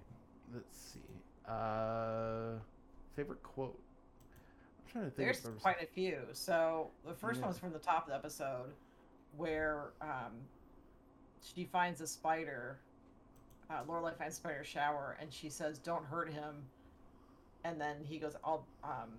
Let's 0.54 0.78
see. 0.78 1.00
Uh, 1.52 2.60
favorite 3.16 3.44
quote. 3.44 3.78
Trying 4.96 5.06
to 5.06 5.12
think. 5.12 5.42
There's 5.44 5.48
quite 5.62 5.82
a 5.84 5.86
few. 5.86 6.20
So 6.32 6.90
the 7.06 7.14
first 7.14 7.40
Yeah. 7.42 7.48
one's 7.48 7.60
from 7.60 7.74
the 7.74 7.80
top 7.80 8.04
of 8.04 8.10
the 8.10 8.16
episode, 8.16 8.72
where 9.36 9.88
um, 10.00 10.32
she 11.42 11.66
finds 11.66 12.00
a 12.00 12.08
spider. 12.08 12.80
Uh, 13.70 13.84
Lorelai 13.84 14.16
finds 14.16 14.36
a 14.36 14.40
spider 14.40 14.64
shower, 14.64 15.18
and 15.20 15.34
she 15.34 15.50
says, 15.50 15.80
"Don't 15.80 16.06
hurt 16.06 16.32
him." 16.32 16.64
And 17.66 17.82
then 17.82 17.98
he 18.06 18.20
goes, 18.20 18.38
"I'll, 18.42 18.66
um, 18.86 19.12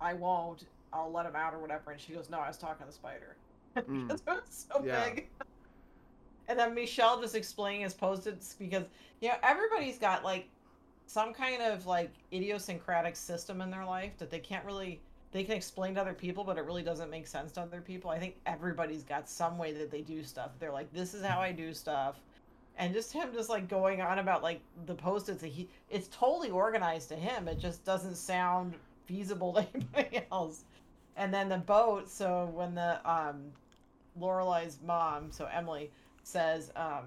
I 0.00 0.14
won't. 0.14 0.64
I'll 0.92 1.12
let 1.12 1.26
him 1.26 1.36
out 1.36 1.54
or 1.54 1.60
whatever." 1.60 1.92
And 1.92 2.00
she 2.00 2.12
goes, 2.12 2.28
"No, 2.28 2.40
I 2.40 2.48
was 2.48 2.58
talking 2.58 2.80
to 2.80 2.86
the 2.86 2.92
spider." 2.92 3.36
Mm. 3.76 4.06
because 4.08 4.20
it 4.20 4.26
was 4.30 4.66
so 4.72 4.84
Yeah. 4.84 5.10
big. 5.10 5.28
And 6.48 6.58
then 6.58 6.74
Michel 6.74 7.20
just 7.20 7.34
explaining 7.34 7.80
his 7.82 7.94
post-its 7.94 8.54
because 8.54 8.84
you 9.20 9.28
know 9.28 9.36
everybody's 9.42 9.98
got 9.98 10.22
like 10.24 10.48
some 11.06 11.32
kind 11.32 11.62
of 11.62 11.86
like 11.86 12.10
idiosyncratic 12.32 13.16
system 13.16 13.60
in 13.60 13.70
their 13.70 13.84
life 13.84 14.16
that 14.18 14.30
they 14.30 14.38
can't 14.38 14.64
really 14.64 15.00
they 15.32 15.42
can 15.42 15.56
explain 15.56 15.96
to 15.96 16.00
other 16.00 16.14
people, 16.14 16.44
but 16.44 16.58
it 16.58 16.64
really 16.64 16.84
doesn't 16.84 17.10
make 17.10 17.26
sense 17.26 17.50
to 17.52 17.60
other 17.60 17.80
people. 17.80 18.08
I 18.08 18.20
think 18.20 18.36
everybody's 18.46 19.02
got 19.02 19.28
some 19.28 19.58
way 19.58 19.72
that 19.72 19.90
they 19.90 20.00
do 20.00 20.22
stuff. 20.22 20.52
They're 20.60 20.70
like, 20.70 20.92
this 20.92 21.12
is 21.12 21.24
how 21.24 21.40
I 21.40 21.50
do 21.50 21.74
stuff. 21.74 22.20
And 22.78 22.94
just 22.94 23.12
him 23.12 23.30
just 23.34 23.48
like 23.48 23.68
going 23.68 24.00
on 24.00 24.20
about 24.20 24.44
like 24.44 24.60
the 24.86 24.94
post-its 24.94 25.40
that 25.40 25.48
he 25.48 25.68
it's 25.90 26.08
totally 26.08 26.50
organized 26.50 27.08
to 27.08 27.16
him. 27.16 27.48
It 27.48 27.58
just 27.58 27.84
doesn't 27.84 28.16
sound 28.16 28.74
feasible 29.06 29.52
to 29.54 29.66
anybody 29.74 30.20
else. 30.30 30.64
And 31.16 31.34
then 31.34 31.48
the 31.48 31.58
boat, 31.58 32.08
so 32.08 32.50
when 32.54 32.76
the 32.76 33.00
um 33.10 33.52
Lorelai's 34.18 34.78
mom, 34.84 35.32
so 35.32 35.48
Emily, 35.52 35.90
says, 36.22 36.70
um, 36.76 37.04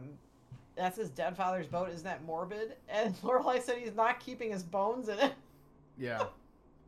that's 0.77 0.97
his 0.97 1.09
dead 1.09 1.35
father's 1.35 1.67
boat, 1.67 1.89
isn't 1.89 2.03
that 2.05 2.23
morbid? 2.23 2.75
And 2.89 3.15
Lorelai 3.21 3.61
said 3.61 3.77
he's 3.79 3.95
not 3.95 4.19
keeping 4.19 4.51
his 4.51 4.63
bones 4.63 5.09
in 5.09 5.19
it. 5.19 5.33
Yeah, 5.97 6.23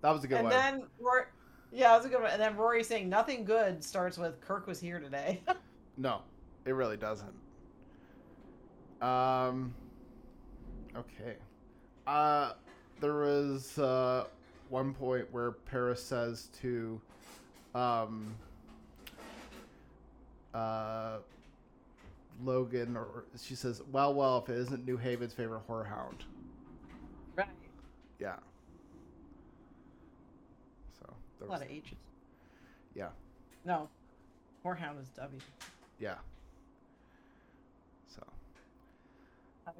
that 0.01 0.11
was 0.11 0.23
a 0.23 0.27
good 0.27 0.37
and 0.37 0.45
one. 0.45 0.53
then 0.53 0.83
Rory, 0.99 1.23
yeah, 1.71 1.89
that 1.89 1.97
was 1.97 2.05
a 2.05 2.09
good 2.09 2.21
one. 2.21 2.31
And 2.31 2.41
then 2.41 2.55
Rory 2.55 2.83
saying 2.83 3.09
nothing 3.09 3.43
good 3.43 3.83
starts 3.83 4.17
with 4.17 4.39
Kirk 4.41 4.67
was 4.67 4.79
here 4.79 4.99
today. 4.99 5.41
No, 5.97 6.21
it 6.63 6.71
really 6.71 6.95
doesn't. 6.95 7.33
Um. 9.01 9.73
Okay. 10.95 11.35
Uh, 12.07 12.53
there 13.01 13.15
was 13.15 13.77
uh 13.77 14.23
one 14.69 14.93
point 14.93 15.27
where 15.31 15.51
Paris 15.51 16.01
says 16.01 16.47
to, 16.61 17.01
um, 17.75 18.33
uh, 20.53 21.17
Logan, 22.43 22.95
or 22.97 23.25
she 23.41 23.55
says, 23.55 23.81
"Well, 23.91 24.13
well, 24.13 24.37
if 24.39 24.49
it 24.49 24.57
isn't 24.57 24.85
New 24.85 24.97
Haven's 24.97 25.33
favorite 25.33 25.61
whorehound." 25.67 26.23
right. 27.35 27.47
Yeah. 28.19 28.35
So 30.99 31.13
there 31.39 31.47
A 31.47 31.51
was, 31.51 31.59
lot 31.59 31.61
of 31.61 31.71
H's. 31.71 31.93
yeah, 32.95 33.09
No. 33.65 33.87
Whorehound 34.65 35.01
is 35.01 35.07
W. 35.15 35.39
yeah. 35.99 36.15
So 38.07 38.21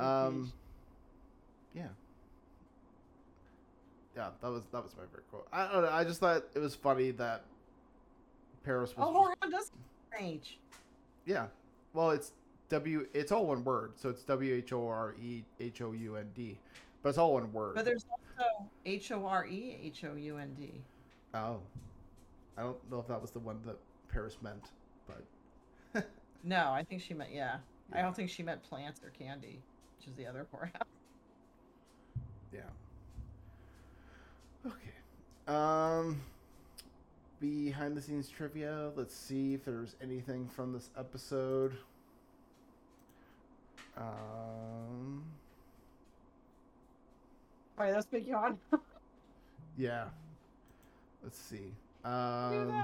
Um, 0.04 0.52
yeah, 1.74 1.88
yeah. 4.16 4.30
That 4.42 4.50
was 4.52 4.64
that 4.72 4.84
was 4.84 4.96
my 4.98 5.04
favorite 5.06 5.30
quote. 5.30 5.48
I 5.52 5.72
don't 5.72 5.82
know. 5.84 5.90
I 5.92 6.04
just 6.06 6.20
thought 6.22 6.44
it 6.56 6.60
was 6.60 6.76
funny 6.76 7.12
that 7.12 7.44
Paris 8.64 8.96
was. 8.96 9.06
Oh, 9.10 9.36
Whorehound 9.42 9.52
does 9.52 9.72
H. 10.18 10.58
Yeah. 11.26 11.48
Well, 11.94 12.12
it's 12.12 12.32
W. 12.70 13.08
It's 13.14 13.32
all 13.32 13.48
one 13.48 13.64
word, 13.64 13.94
so 13.96 14.10
it's 14.10 14.24
W 14.24 14.54
H 14.56 14.74
O 14.74 14.88
R 14.88 15.16
E 15.22 15.44
H 15.60 15.82
O 15.82 15.92
U 15.92 16.16
N 16.16 16.30
D, 16.36 16.58
but 17.02 17.10
it's 17.10 17.18
all 17.18 17.34
one 17.34 17.52
word. 17.52 17.76
But 17.76 17.86
there's 17.86 18.06
also 18.12 18.70
H 18.86 19.12
O 19.12 19.26
R 19.26 19.46
E 19.48 19.78
H 19.84 20.04
O 20.06 20.16
U 20.16 20.38
N 20.38 20.56
D. 20.58 20.82
oh, 21.34 21.60
I 22.58 22.62
don't 22.62 22.92
know 22.92 23.00
if 23.00 23.08
that 23.08 23.22
was 23.22 23.32
the 23.32 23.40
one 23.40 23.60
that 23.66 23.78
Paris 24.12 24.38
meant, 24.42 24.64
but 25.08 26.08
No, 26.44 26.72
I 26.72 26.84
think 26.84 27.02
she 27.02 27.14
meant 27.14 27.32
yeah. 27.34 27.58
I 27.94 28.02
don't 28.02 28.16
think 28.16 28.30
she 28.30 28.44
meant 28.44 28.62
plants 28.64 29.02
or 29.04 29.10
candy, 29.10 29.60
which 29.98 30.08
is 30.08 30.14
the 30.16 30.28
other 30.28 30.46
whorehound. 30.54 30.84
yeah. 32.54 32.62
Okay. 34.66 34.94
Um. 35.48 36.22
Behind 37.40 37.96
the 37.96 38.02
scenes 38.02 38.28
trivia. 38.30 38.92
Let's 38.96 39.16
see 39.16 39.54
if 39.54 39.64
there's 39.64 39.96
anything 40.04 40.48
from 40.50 40.74
this 40.74 40.90
episode. 40.98 41.78
Um. 44.00 45.24
Wait, 47.78 47.92
that's 47.92 48.06
big 48.06 48.28
yawn. 48.28 48.58
Yeah. 49.78 50.06
Let's 51.24 51.38
see. 51.40 51.72
Um. 52.04 52.84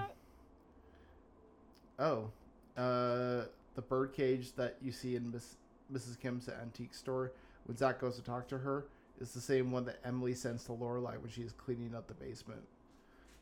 Oh, 1.99 2.29
uh, 2.77 3.43
the 3.75 3.81
birdcage 3.89 4.53
that 4.53 4.77
you 4.81 4.93
see 4.93 5.17
in 5.17 5.29
Miss 5.29 5.57
Mrs. 5.93 6.17
Kim's 6.17 6.47
antique 6.47 6.93
store 6.93 7.33
when 7.65 7.75
Zach 7.75 7.99
goes 7.99 8.15
to 8.15 8.21
talk 8.21 8.47
to 8.47 8.57
her 8.57 8.85
is 9.19 9.31
the 9.33 9.41
same 9.41 9.71
one 9.71 9.83
that 9.85 9.99
Emily 10.05 10.33
sends 10.33 10.63
to 10.65 10.71
Lorelai 10.71 11.19
when 11.21 11.29
she's 11.29 11.51
cleaning 11.53 11.93
up 11.95 12.07
the 12.07 12.13
basement. 12.13 12.61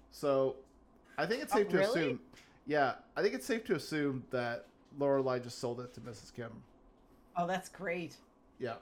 So, 0.09 0.55
I 1.19 1.27
think 1.27 1.43
it's 1.43 1.53
Oh, 1.53 1.57
safe 1.57 1.69
to 1.69 1.77
really? 1.77 2.01
assume. 2.01 2.19
Yeah, 2.65 2.95
I 3.15 3.21
think 3.21 3.35
it's 3.35 3.45
safe 3.45 3.63
to 3.65 3.75
assume 3.75 4.23
that 4.31 4.65
Lorelai 4.99 5.43
just 5.43 5.59
sold 5.59 5.79
it 5.79 5.93
to 5.93 6.01
Mrs. 6.01 6.33
Kim. 6.33 6.51
Oh, 7.35 7.47
that's 7.47 7.69
great. 7.69 8.15
Yeah. 8.59 8.75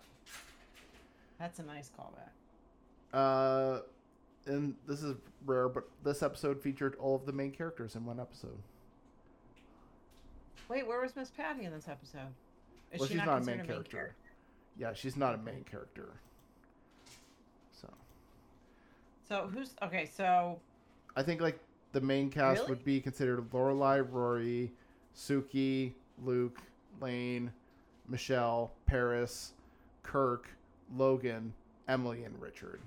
That's 1.39 1.59
a 1.59 1.63
nice 1.63 1.89
callback. 1.97 2.29
Uh, 3.13 3.81
and 4.45 4.75
this 4.87 5.03
is 5.03 5.15
rare, 5.45 5.69
but 5.69 5.89
this 6.03 6.21
episode 6.23 6.61
featured 6.61 6.95
all 6.99 7.15
of 7.15 7.25
the 7.25 7.31
main 7.31 7.51
characters 7.51 7.95
in 7.95 8.05
one 8.05 8.19
episode. 8.19 8.57
Wait, 10.69 10.87
where 10.87 11.01
was 11.01 11.15
Miss 11.15 11.29
Patty 11.29 11.65
in 11.65 11.71
this 11.71 11.87
episode? 11.87 12.19
Is 12.91 12.99
well, 12.99 13.07
she 13.07 13.15
she's 13.15 13.17
not, 13.17 13.25
not, 13.25 13.41
a 13.41 13.45
main 13.45 13.57
considered 13.57 13.89
character. 13.89 14.15
Yeah, 14.77 14.93
she's 14.93 15.17
not 15.17 15.35
a 15.35 15.37
main 15.37 15.63
character. 15.63 16.09
So. 17.73 17.89
So 19.27 19.49
who's 19.53 19.71
okay? 19.81 20.09
So 20.15 20.59
I 21.15 21.23
think 21.23 21.41
like 21.41 21.59
the 21.91 22.01
main 22.01 22.29
cast 22.29 22.61
Really? 22.61 22.69
would 22.69 22.85
be 22.85 23.01
considered 23.01 23.49
Lorelai, 23.51 24.05
Rory, 24.09 24.71
Sookie, 25.15 25.93
Luke, 26.23 26.59
Lane, 27.01 27.51
Michel, 28.07 28.71
Paris, 28.85 29.53
Kirk, 30.03 30.47
Logan, 30.95 31.53
Emily, 31.87 32.23
and 32.23 32.39
Richard. 32.41 32.81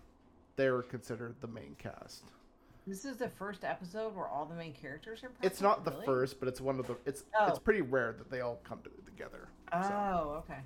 They're 0.57 0.83
considered 0.83 1.35
the 1.41 1.49
main 1.49 1.75
cast. 1.79 2.25
This 2.87 3.05
is 3.07 3.17
the 3.17 3.29
first 3.29 3.65
episode 3.65 4.15
where 4.15 4.27
all 4.27 4.45
the 4.45 4.55
main 4.55 4.75
characters 4.75 5.25
are. 5.25 5.29
Present? 5.31 5.45
It's 5.53 5.61
not 5.63 5.85
the 5.85 5.91
Really? 5.93 6.05
first, 6.05 6.39
but 6.39 6.49
it's 6.49 6.61
one 6.61 6.79
of 6.79 6.87
the. 6.87 6.97
It's 7.07 7.25
Oh. 7.39 7.47
it's 7.49 7.59
pretty 7.59 7.81
rare 7.81 8.13
that 8.13 8.31
they 8.31 8.43
all 8.43 8.61
come 8.63 8.81
to, 8.83 8.91
together. 9.07 9.49
Oh, 9.73 10.43
okay. 10.45 10.59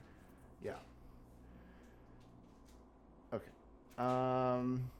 Yeah. 0.64 0.74
Okay. 3.32 3.44
Um, 3.98 4.90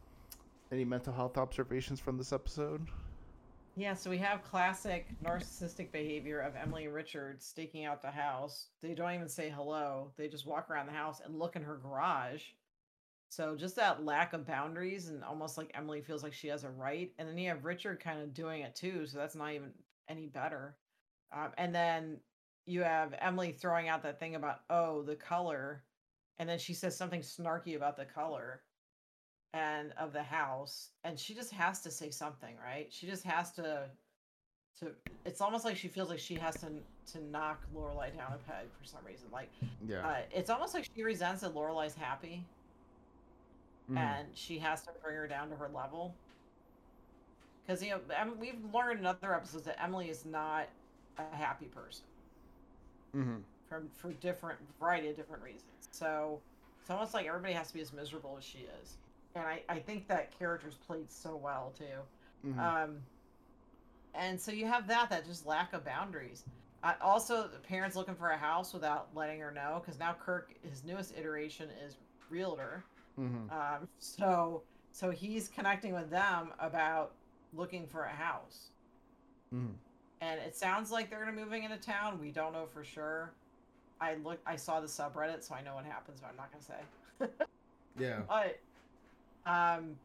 any 0.71 0.85
mental 0.85 1.12
health 1.12 1.37
observations 1.38 1.99
from 1.99 2.17
this 2.19 2.33
episode? 2.33 2.87
Yeah, 3.78 3.94
so 3.94 4.11
we 4.11 4.18
have 4.18 4.42
classic 4.42 5.06
narcissistic 5.23 5.92
behavior 5.92 6.40
of 6.40 6.56
Emily 6.56 6.87
and 6.87 6.92
Richard 6.92 7.40
staking 7.40 7.85
out 7.85 8.02
the 8.02 8.11
house. 8.11 8.70
They 8.82 8.92
don't 8.92 9.14
even 9.14 9.28
say 9.28 9.50
hello. 9.50 10.11
They 10.16 10.26
just 10.26 10.49
walk 10.49 10.68
around 10.68 10.87
the 10.87 10.92
house 10.92 11.20
and 11.25 11.38
look 11.38 11.54
in 11.54 11.62
her 11.62 11.76
garage. 11.76 12.42
So 13.28 13.54
just 13.54 13.76
that 13.76 14.04
lack 14.04 14.32
of 14.32 14.44
boundaries 14.44 15.11
and 15.11 15.23
almost 15.23 15.56
like 15.56 15.70
Emily 15.75 16.00
feels 16.00 16.25
like 16.25 16.32
she 16.32 16.49
has 16.49 16.64
a 16.64 16.70
right. 16.70 17.12
And 17.20 17.28
then 17.28 17.38
you 17.38 17.50
have 17.50 17.64
Richard 17.64 18.00
kind 18.00 18.20
of 18.20 18.35
doing 18.35 18.62
it 18.62 18.75
too, 18.75 19.06
so 19.06 19.16
that's 19.16 19.37
not 19.37 19.52
even 19.52 19.70
any 20.08 20.26
better. 20.26 20.75
Um, 21.32 21.50
and 21.56 21.73
then 21.73 22.16
you 22.66 22.82
have 22.82 23.14
Emily 23.20 23.52
throwing 23.52 23.88
out 23.88 24.02
that 24.02 24.18
thing 24.18 24.35
about 24.35 24.62
oh 24.70 25.02
the 25.02 25.14
color, 25.14 25.85
and 26.40 26.49
then 26.49 26.58
she 26.58 26.75
says 26.75 26.97
something 26.97 27.20
snarky 27.20 27.76
about 27.76 27.97
the 27.97 28.06
color 28.06 28.62
and 29.55 29.93
of 29.99 30.12
the 30.12 30.23
house 30.23 30.90
and 31.05 31.19
she 31.19 31.35
just 31.35 31.50
has 31.52 31.81
to 31.81 31.90
say 31.90 32.11
something 32.11 32.55
right 32.62 32.87
she 32.90 33.07
just 33.07 33.25
has 33.25 33.50
to 33.50 33.88
to 34.78 34.88
it's 35.25 35.40
almost 35.40 35.64
like 35.64 35.76
she 35.76 35.88
feels 35.88 36.11
like 36.11 36.19
she 36.19 36.35
has 36.35 36.55
to 36.57 36.67
to 37.11 37.25
knock 37.31 37.61
Lorelai 37.75 38.14
down 38.14 38.33
a 38.35 38.50
peg 38.50 38.67
for 38.78 38.85
some 38.85 39.00
reason 39.07 39.26
like 39.33 39.49
Yeah. 39.87 40.07
uh, 40.07 40.17
it's 40.31 40.50
almost 40.50 40.75
like 40.75 40.87
she 40.95 41.02
resents 41.02 41.40
that 41.43 41.55
Lorelai's 41.55 41.95
happy 41.95 42.45
Mhm. 43.90 43.97
and 43.97 44.28
she 44.35 44.59
has 44.59 44.83
to 44.83 44.90
bring 45.02 45.17
her 45.17 45.26
down 45.26 45.49
to 45.49 45.57
her 45.57 45.71
level 45.71 46.14
because 47.67 47.83
you 47.83 47.90
know 47.90 48.00
Em- 48.14 48.38
we've 48.38 48.62
learned 48.75 49.00
in 49.00 49.07
other 49.07 49.35
episodes 49.35 49.64
that 49.64 49.83
Emily 49.83 50.11
is 50.11 50.26
not 50.26 50.69
a 51.17 51.37
happy 51.37 51.67
person 51.67 52.05
Mhm. 53.14 53.43
from 53.67 53.88
for 53.88 54.12
different 54.12 54.59
variety 54.78 55.09
of 55.09 55.17
different 55.17 55.43
reasons. 55.43 55.88
So 55.90 56.40
it's 56.81 56.90
almost 56.90 57.14
like 57.14 57.26
everybody 57.26 57.55
has 57.55 57.69
to 57.69 57.75
be 57.75 57.81
as 57.81 57.93
miserable 57.95 58.37
as 58.37 58.45
she 58.45 58.59
is. 58.83 58.99
And 59.38 59.47
I, 59.47 59.62
I 59.68 59.78
think 59.78 60.09
that 60.09 60.37
character's 60.37 60.75
played 60.75 61.11
so 61.11 61.37
well 61.37 61.73
too. 61.78 62.49
Mhm. 62.49 62.59
Um 62.59 62.97
and 64.14 64.40
so 64.40 64.51
you 64.51 64.66
have 64.66 64.88
that 64.88 65.11
that 65.11 65.24
just 65.27 65.46
lack 65.46 65.72
of 65.72 65.85
boundaries. 65.85 66.44
Uh, 66.83 66.94
also, 67.01 67.48
the 67.48 67.59
parents 67.59 67.96
looking 67.96 68.14
for 68.14 68.31
a 68.31 68.37
house 68.37 68.72
without 68.72 69.09
letting 69.14 69.40
her 69.40 69.51
know 69.51 69.81
because 69.85 69.98
now 69.98 70.14
Kirk, 70.24 70.55
his 70.62 70.85
newest 70.85 71.16
iteration 71.16 71.68
is 71.85 71.96
realtor. 72.31 72.85
Mhm. 73.18 73.51
Um, 73.53 73.88
so 73.98 74.62
so 74.92 75.11
he's 75.11 75.48
connecting 75.48 75.92
with 75.94 76.11
them 76.11 76.53
about 76.59 77.12
looking 77.53 77.87
for 77.87 78.05
a 78.05 78.11
house 78.12 78.70
Mhm. 79.55 79.74
and 80.20 80.40
it 80.40 80.57
sounds 80.57 80.90
like 80.90 81.11
they're 81.11 81.20
gonna 81.20 81.33
be 81.37 81.42
moving 81.44 81.62
into 81.62 81.79
town. 81.79 82.18
We 82.18 82.33
don't 82.33 82.53
know 82.53 82.66
for 82.66 82.83
sure. 82.83 83.31
I 84.01 84.14
look, 84.16 84.40
I 84.46 84.57
saw 84.57 84.81
the 84.81 84.87
subreddit, 84.87 85.42
so 85.44 85.55
I 85.55 85.62
know 85.62 85.74
what 85.74 85.85
happens, 85.85 86.20
but 86.20 86.29
I'm 86.31 86.37
not 86.37 86.51
gonna 86.51 86.64
say. 86.64 86.81
Yeah. 87.98 88.22
But, 88.29 88.61
um, 89.48 89.96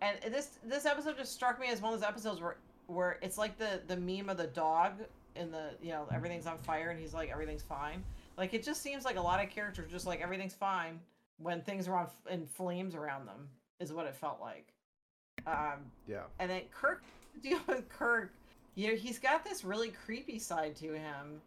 and 0.00 0.16
this 0.32 0.58
this 0.64 0.86
episode 0.86 1.16
just 1.16 1.32
struck 1.32 1.60
me 1.60 1.68
as 1.68 1.80
one 1.80 1.92
of 1.94 2.00
those 2.00 2.08
episodes 2.08 2.40
where 2.40 2.56
where 2.86 3.18
it's 3.22 3.38
like 3.38 3.56
the 3.58 3.80
the 3.86 3.96
meme 3.96 4.28
of 4.28 4.36
the 4.36 4.46
dog 4.48 4.92
in 5.36 5.50
the 5.50 5.70
you 5.82 5.90
know 5.90 6.06
everything's 6.12 6.46
on 6.46 6.58
fire 6.58 6.90
and 6.90 6.98
he's 7.00 7.14
like 7.14 7.30
everything's 7.30 7.62
fine. 7.62 8.02
Like 8.36 8.52
it 8.54 8.62
just 8.64 8.82
seems 8.82 9.04
like 9.04 9.16
a 9.16 9.20
lot 9.22 9.42
of 9.42 9.50
characters 9.50 9.90
just 9.90 10.06
like 10.06 10.20
everything's 10.20 10.54
fine 10.54 10.98
when 11.38 11.60
things 11.62 11.86
are 11.88 11.96
on 11.96 12.04
f- 12.06 12.32
in 12.32 12.46
flames 12.46 12.94
around 12.94 13.26
them 13.26 13.48
is 13.80 13.92
what 13.92 14.06
it 14.06 14.14
felt 14.14 14.40
like. 14.40 14.72
Um, 15.46 15.80
Yeah. 16.06 16.22
and 16.38 16.50
then 16.50 16.62
Kirk, 16.70 17.02
deal 17.42 17.58
with 17.66 17.88
Kirk, 17.88 18.32
you 18.76 18.88
know, 18.88 18.94
he's 18.96 19.18
got 19.18 19.44
this 19.44 19.64
really 19.64 19.90
creepy 19.90 20.38
side 20.38 20.76
to 20.76 20.92
him. 20.92 21.40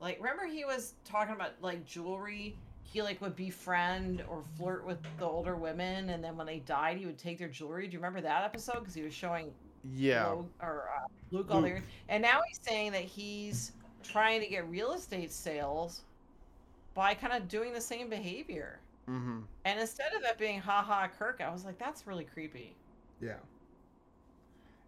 Like, 0.00 0.18
remember 0.18 0.46
he 0.46 0.64
was 0.64 0.94
talking 1.04 1.34
about 1.34 1.52
like 1.60 1.84
jewelry. 1.86 2.56
He 2.84 3.02
like 3.02 3.20
would 3.20 3.34
befriend 3.34 4.22
or 4.28 4.44
flirt 4.56 4.86
with 4.86 4.98
the 5.18 5.24
older 5.24 5.56
women, 5.56 6.10
and 6.10 6.22
then 6.22 6.36
when 6.36 6.46
they 6.46 6.60
died, 6.60 6.96
he 6.96 7.06
would 7.06 7.18
take 7.18 7.38
their 7.38 7.48
jewelry. 7.48 7.86
Do 7.88 7.92
you 7.94 7.98
remember 7.98 8.20
that 8.20 8.44
episode? 8.44 8.80
Because 8.80 8.94
he 8.94 9.02
was 9.02 9.12
showing 9.14 9.52
Yeah. 9.92 10.26
Lo- 10.26 10.48
or 10.62 10.88
uh, 10.96 11.06
Luke 11.30 11.48
all 11.50 11.56
Luke. 11.60 11.64
their, 11.64 11.82
and 12.08 12.22
now 12.22 12.40
he's 12.46 12.60
saying 12.62 12.92
that 12.92 13.02
he's 13.02 13.72
trying 14.02 14.40
to 14.40 14.46
get 14.46 14.68
real 14.68 14.92
estate 14.92 15.32
sales 15.32 16.02
by 16.94 17.14
kind 17.14 17.32
of 17.32 17.48
doing 17.48 17.72
the 17.72 17.80
same 17.80 18.08
behavior. 18.08 18.78
Mm-hmm. 19.08 19.40
And 19.64 19.80
instead 19.80 20.12
of 20.14 20.22
it 20.22 20.38
being 20.38 20.60
ha 20.60 20.82
ha 20.82 21.08
Kirk, 21.18 21.40
I 21.44 21.50
was 21.50 21.64
like, 21.64 21.78
that's 21.78 22.06
really 22.06 22.24
creepy. 22.24 22.76
Yeah. 23.20 23.34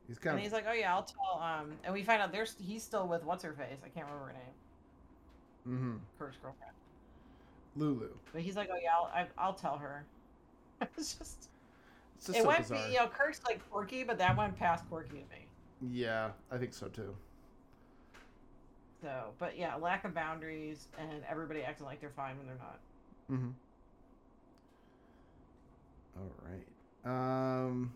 He's 0.07 0.19
kind 0.19 0.37
and 0.37 0.39
of. 0.39 0.45
he's 0.45 0.53
like, 0.53 0.67
"Oh 0.69 0.73
yeah, 0.73 0.95
I'll 0.95 1.03
tell." 1.03 1.43
Um, 1.43 1.73
and 1.83 1.93
we 1.93 2.05
find 2.05 2.23
out 2.23 2.31
there's 2.31 2.55
he's 2.65 2.85
still 2.85 3.09
with 3.09 3.25
what's 3.25 3.43
her 3.43 3.53
face. 3.53 3.79
I 3.85 3.89
can't 3.89 4.07
remember 4.07 4.27
her 4.29 4.33
name, 4.35 5.77
mm-hmm. 5.77 5.97
Kirk's 6.17 6.37
girlfriend. 6.37 6.76
Lulu. 7.77 8.09
But 8.33 8.43
he's 8.43 8.57
like, 8.57 8.69
"Oh 8.73 8.79
yeah, 8.83 8.91
I'll 8.95 9.11
I, 9.15 9.27
I'll 9.39 9.55
tell 9.55 9.77
her." 9.79 10.05
it's 10.97 11.15
just 11.15 11.49
It's 12.17 12.27
just 12.27 12.39
it 12.39 12.43
so 12.43 12.49
went. 12.49 12.61
bizarre. 12.61 12.87
be- 12.87 12.93
You 12.95 12.99
know, 13.01 13.07
Kirk's 13.09 13.41
like 13.45 13.61
quirky, 13.71 14.05
but 14.05 14.19
that 14.19 14.37
went 14.37 14.57
past 14.57 14.89
quirky 14.89 15.11
to 15.11 15.15
me. 15.35 15.47
Yeah, 15.93 16.31
I 16.51 16.57
think 16.59 16.73
so 16.75 16.89
too. 16.89 17.15
So, 19.03 19.31
but 19.39 19.59
yeah, 19.59 19.75
lack 19.77 20.05
of 20.05 20.15
boundaries 20.15 20.89
and 20.99 21.11
everybody 21.29 21.63
acting 21.63 21.87
like 21.87 22.01
they're 22.01 22.11
fine 22.11 22.37
when 22.39 22.47
they're 22.47 22.57
not. 22.57 22.79
Mm-hmm. 23.31 23.51
All 26.19 26.33
right. 26.49 26.67
Um, 27.05 27.93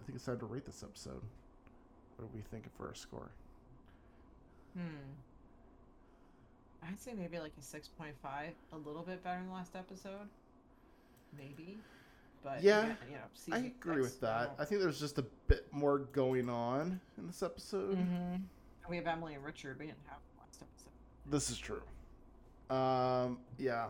I 0.00 0.04
think 0.06 0.16
it's 0.16 0.24
time 0.24 0.38
to 0.38 0.46
rate 0.46 0.64
this 0.64 0.82
episode. 0.82 1.20
What 2.16 2.24
are 2.24 2.30
we 2.34 2.40
thinking 2.50 2.70
for 2.76 2.90
a 2.90 2.96
score? 2.96 3.30
Hmm. 4.74 4.80
I'd 6.86 7.00
say 7.00 7.12
maybe 7.16 7.38
like 7.38 7.52
a 7.58 7.62
six 7.62 7.88
point 7.88 8.14
five, 8.22 8.52
a 8.72 8.76
little 8.76 9.02
bit 9.02 9.22
better 9.22 9.40
than 9.40 9.52
last 9.52 9.76
episode. 9.76 10.28
Maybe. 11.36 11.78
But 12.42 12.62
Yeah, 12.62 12.80
again, 12.84 12.96
you 13.10 13.16
know, 13.16 13.56
I 13.56 13.58
agree 13.66 14.02
six, 14.02 14.12
with 14.14 14.20
that. 14.22 14.54
I 14.58 14.62
I 14.62 14.64
think 14.64 14.80
there's 14.80 14.98
just 14.98 15.18
a 15.18 15.24
bit 15.46 15.66
more 15.72 15.98
going 15.98 16.48
on 16.48 17.00
in 17.18 17.26
this 17.26 17.42
episode. 17.42 17.98
Mm-hmm. 17.98 18.36
We 18.88 18.96
have 18.96 19.06
Emily 19.06 19.34
and 19.34 19.44
Richard. 19.44 19.78
We 19.78 19.86
didn't 19.86 19.98
have 20.06 20.18
last 20.38 20.62
episode. 20.62 20.92
This 21.30 21.50
is 21.50 21.58
true. 21.58 21.82
Um, 22.74 23.38
yeah, 23.58 23.88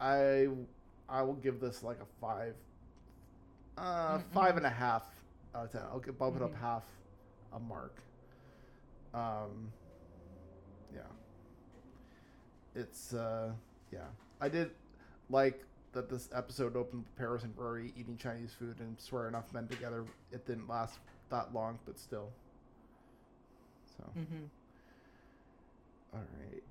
I 0.00 0.48
I 1.08 1.22
will 1.22 1.34
give 1.34 1.60
this 1.60 1.82
like 1.82 1.98
a 2.00 2.06
five, 2.20 2.54
uh, 3.76 4.18
mm-hmm. 4.18 4.56
and 4.56 4.66
a 4.66 4.70
half 4.70 5.04
out 5.54 5.66
of 5.66 5.72
ten. 5.72 5.82
I'll 5.82 5.98
get 6.00 6.18
bump 6.18 6.36
it 6.36 6.42
up 6.42 6.52
Mhm. 6.52 6.60
half 6.60 6.84
a 7.52 7.58
mark. 7.60 7.96
Um, 9.12 9.72
it's 12.74 13.14
uh, 13.14 13.50
yeah. 13.92 14.00
I 14.40 14.48
did 14.48 14.70
like 15.28 15.64
that 15.92 16.08
this 16.08 16.28
episode 16.34 16.76
opened 16.76 17.04
with 17.04 17.16
Paris 17.16 17.42
and 17.42 17.52
Rory 17.56 17.92
eating 17.98 18.16
Chinese 18.16 18.52
food 18.58 18.76
and 18.80 18.98
swear 18.98 19.28
enough 19.28 19.52
men 19.52 19.66
together. 19.68 20.04
It 20.32 20.46
didn't 20.46 20.68
last 20.68 20.98
that 21.30 21.52
long, 21.52 21.78
but 21.86 21.98
still. 21.98 22.28
So, 23.96 24.04
Mm-hmm. 24.18 24.44
all 26.14 26.20
right. 26.20 26.62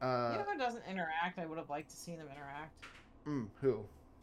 Uh, 0.00 0.32
you 0.32 0.38
know 0.38 0.44
who 0.52 0.58
doesn't 0.58 0.82
interact? 0.88 1.38
I 1.38 1.46
would 1.46 1.58
have 1.58 1.70
liked 1.70 1.90
to 1.90 1.96
see 1.96 2.14
them 2.14 2.26
interact. 2.30 2.84
mm, 3.26 3.46
who? 3.60 3.80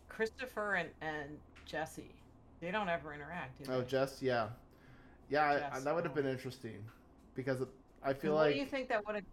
Christopher 0.10 0.76
and, 0.76 0.90
and 1.02 1.38
Jesse. 1.66 2.14
They 2.62 2.72
don't 2.72 2.90
ever 2.90 3.14
interact. 3.14 3.64
Do 3.64 3.72
Oh? 3.72 3.82
Jess, 3.82 4.22
yeah, 4.22 4.50
yeah, 5.30 5.44
I, 5.72 5.78
I, 5.78 5.80
that 5.80 5.96
would 5.96 6.04
have 6.04 6.14
oh. 6.14 6.22
been 6.22 6.28
interesting 6.28 6.84
because 7.36 7.62
it, 7.62 7.68
I 8.04 8.14
feel 8.14 8.34
what 8.34 8.40
like 8.42 8.48
What 8.50 8.54
do 8.54 8.60
you 8.60 8.66
think 8.66 8.90
that 8.90 9.06
would 9.06 9.16
have? 9.16 9.24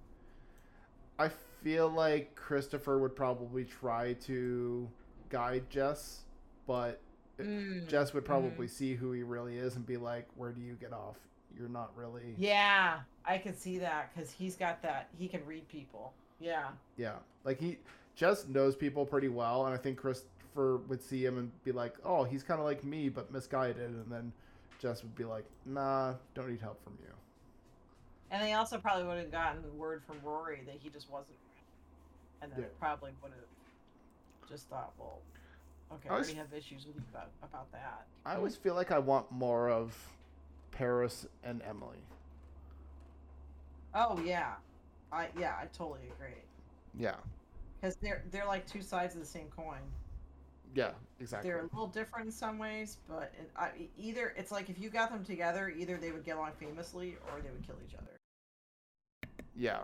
I 1.19 1.31
feel 1.63 1.89
like 1.89 2.35
Christopher 2.35 2.99
would 2.99 3.17
probably 3.17 3.65
try 3.65 4.15
to 4.25 4.89
guide 5.31 5.69
Jess, 5.71 6.23
but 6.67 7.01
Mm, 7.39 7.87
Jess 7.87 8.13
would 8.15 8.25
probably 8.25 8.67
see 8.67 8.95
who 8.95 9.13
he 9.13 9.23
really 9.23 9.57
is 9.57 9.77
and 9.77 9.87
be 9.87 9.97
like, 9.97 10.27
"Where 10.37 10.51
do 10.53 10.61
you 10.61 10.75
get 10.75 10.93
off? 10.93 11.17
You're 11.57 11.69
not 11.69 11.97
really." 11.97 12.35
yeah, 12.37 13.01
I 13.25 13.39
can 13.39 13.55
see 13.55 13.79
that 13.79 14.13
because 14.13 14.31
he's 14.31 14.57
got 14.57 14.83
that. 14.83 15.09
He 15.17 15.29
can 15.29 15.45
read 15.47 15.69
people. 15.69 16.13
Yeah. 16.41 16.71
Yeah, 16.97 17.17
like 17.45 17.61
he 17.61 17.79
Jess 18.17 18.49
knows 18.49 18.75
people 18.75 19.07
pretty 19.07 19.29
well, 19.29 19.67
and 19.67 19.75
I 19.75 19.79
think 19.79 19.99
Christopher 19.99 20.79
would 20.89 21.01
see 21.03 21.25
him 21.25 21.39
and 21.39 21.65
be 21.65 21.73
like, 21.73 21.95
"Oh, 22.05 22.25
he's 22.25 22.43
kind 22.43 22.59
of 22.59 22.67
like 22.67 22.83
me, 22.83 23.09
but 23.09 23.31
misguided," 23.33 23.91
and 23.91 24.11
then 24.11 24.33
Jess 24.81 25.03
would 25.03 25.15
be 25.15 25.25
like, 25.25 25.45
"Nah, 25.65 26.15
don't 26.35 26.49
need 26.51 26.61
help 26.61 26.83
from 26.83 26.99
you." 27.01 27.13
And 28.31 28.43
they 28.43 28.53
also 28.53 28.79
probably 28.79 29.05
would 29.05 29.19
have 29.19 29.31
gotten 29.33 29.63
word 29.79 30.03
from 30.05 30.17
Rory 30.23 30.63
that 30.67 30.77
he 30.83 30.91
just 30.91 31.11
wasn't, 31.11 31.39
and 32.43 32.53
then 32.53 32.61
Yeah. 32.61 32.67
probably 32.79 33.13
would 33.23 33.33
have 33.33 34.49
just 34.49 34.69
thought, 34.69 34.93
well, 34.99 35.21
okay, 35.93 36.09
I, 36.11 36.19
was- 36.19 36.27
already 36.29 36.39
have 36.39 36.53
issues 36.53 36.87
with 36.87 36.97
you 36.97 37.03
about 37.11 37.31
about 37.43 37.71
that. 37.73 38.07
I 38.27 38.37
always 38.37 38.57
feel 38.57 38.75
like 38.75 38.91
I 38.91 38.99
want 38.99 39.31
more 39.33 39.71
of 39.71 39.97
Paris 40.73 41.27
and 41.43 41.63
Emily. 41.63 42.03
Oh 43.95 44.21
yeah, 44.21 44.55
I 45.11 45.29
yeah 45.39 45.57
I 45.61 45.67
totally 45.67 46.03
agree. 46.15 46.35
Yeah. 46.95 47.17
Because 47.81 47.97
they're 47.97 48.23
they're 48.31 48.47
like 48.47 48.67
two 48.67 48.83
sides 48.83 49.15
of 49.15 49.21
the 49.21 49.27
same 49.27 49.49
coin. 49.57 49.81
Yeah, 50.75 50.91
exactly. 51.21 51.51
They're 51.51 51.61
a 51.61 51.65
little 51.65 51.87
different 51.87 52.27
in 52.27 52.33
some 52.33 52.59
ways, 52.59 52.99
but 53.09 53.33
it, 53.39 53.51
I, 53.57 53.71
either 53.99 54.35
it's 54.37 54.53
like 54.53 54.69
if 54.69 54.79
you 54.79 54.91
got 54.91 55.11
them 55.11 55.25
together, 55.25 55.73
either 55.77 55.97
they 55.97 56.13
would 56.13 56.25
get 56.25 56.37
along 56.37 56.53
famously 56.59 57.17
or 57.27 57.41
they 57.41 57.51
would 57.51 57.67
kill 57.67 57.77
each 57.87 57.95
other. 57.95 59.39
Yeah. 59.57 59.81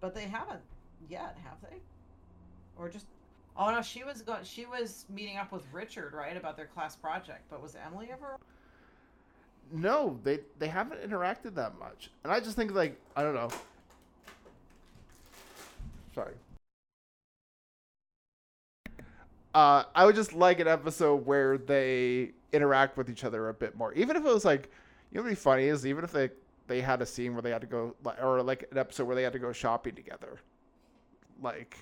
But 0.00 0.14
they 0.14 0.24
haven't 0.24 0.62
yet, 1.08 1.36
have 1.44 1.60
they? 1.70 1.76
Or 2.78 2.88
just 2.88 3.06
oh 3.56 3.70
no, 3.70 3.82
she 3.82 4.04
was 4.04 4.22
going. 4.22 4.44
She 4.44 4.64
was 4.64 5.04
meeting 5.10 5.36
up 5.36 5.52
with 5.52 5.62
Richard, 5.72 6.14
right, 6.14 6.36
about 6.36 6.56
their 6.56 6.66
class 6.66 6.96
project. 6.96 7.42
But 7.50 7.62
was 7.62 7.76
Emily 7.86 8.08
ever? 8.12 8.38
No, 9.72 10.18
they 10.24 10.40
they 10.58 10.68
haven't 10.68 11.02
interacted 11.02 11.54
that 11.56 11.78
much, 11.78 12.10
and 12.24 12.32
I 12.32 12.40
just 12.40 12.56
think 12.56 12.72
like 12.72 12.96
I 13.14 13.22
don't 13.22 13.34
know. 13.34 13.50
Sorry. 16.14 16.32
Uh, 19.60 19.84
I 19.94 20.06
would 20.06 20.14
just 20.14 20.32
like 20.32 20.58
an 20.58 20.68
episode 20.68 21.26
where 21.26 21.58
they 21.58 22.30
interact 22.50 22.96
with 22.96 23.10
each 23.10 23.24
other 23.24 23.50
a 23.50 23.54
bit 23.54 23.76
more, 23.76 23.92
even 23.92 24.16
if 24.16 24.24
it 24.24 24.32
was 24.32 24.46
like, 24.46 24.70
you 25.10 25.16
know, 25.18 25.22
what'd 25.22 25.36
be 25.36 25.38
funny 25.38 25.64
is 25.64 25.84
even 25.84 26.02
if 26.02 26.12
they 26.12 26.30
they 26.66 26.80
had 26.80 27.02
a 27.02 27.06
scene 27.06 27.34
where 27.34 27.42
they 27.42 27.50
had 27.50 27.60
to 27.60 27.66
go, 27.66 27.94
or 28.22 28.42
like 28.42 28.66
an 28.70 28.78
episode 28.78 29.04
where 29.04 29.14
they 29.14 29.22
had 29.22 29.34
to 29.34 29.38
go 29.38 29.52
shopping 29.52 29.94
together, 29.94 30.38
like 31.42 31.76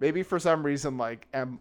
maybe 0.00 0.22
for 0.22 0.38
some 0.38 0.64
reason 0.64 0.96
like 0.96 1.26
em, 1.34 1.60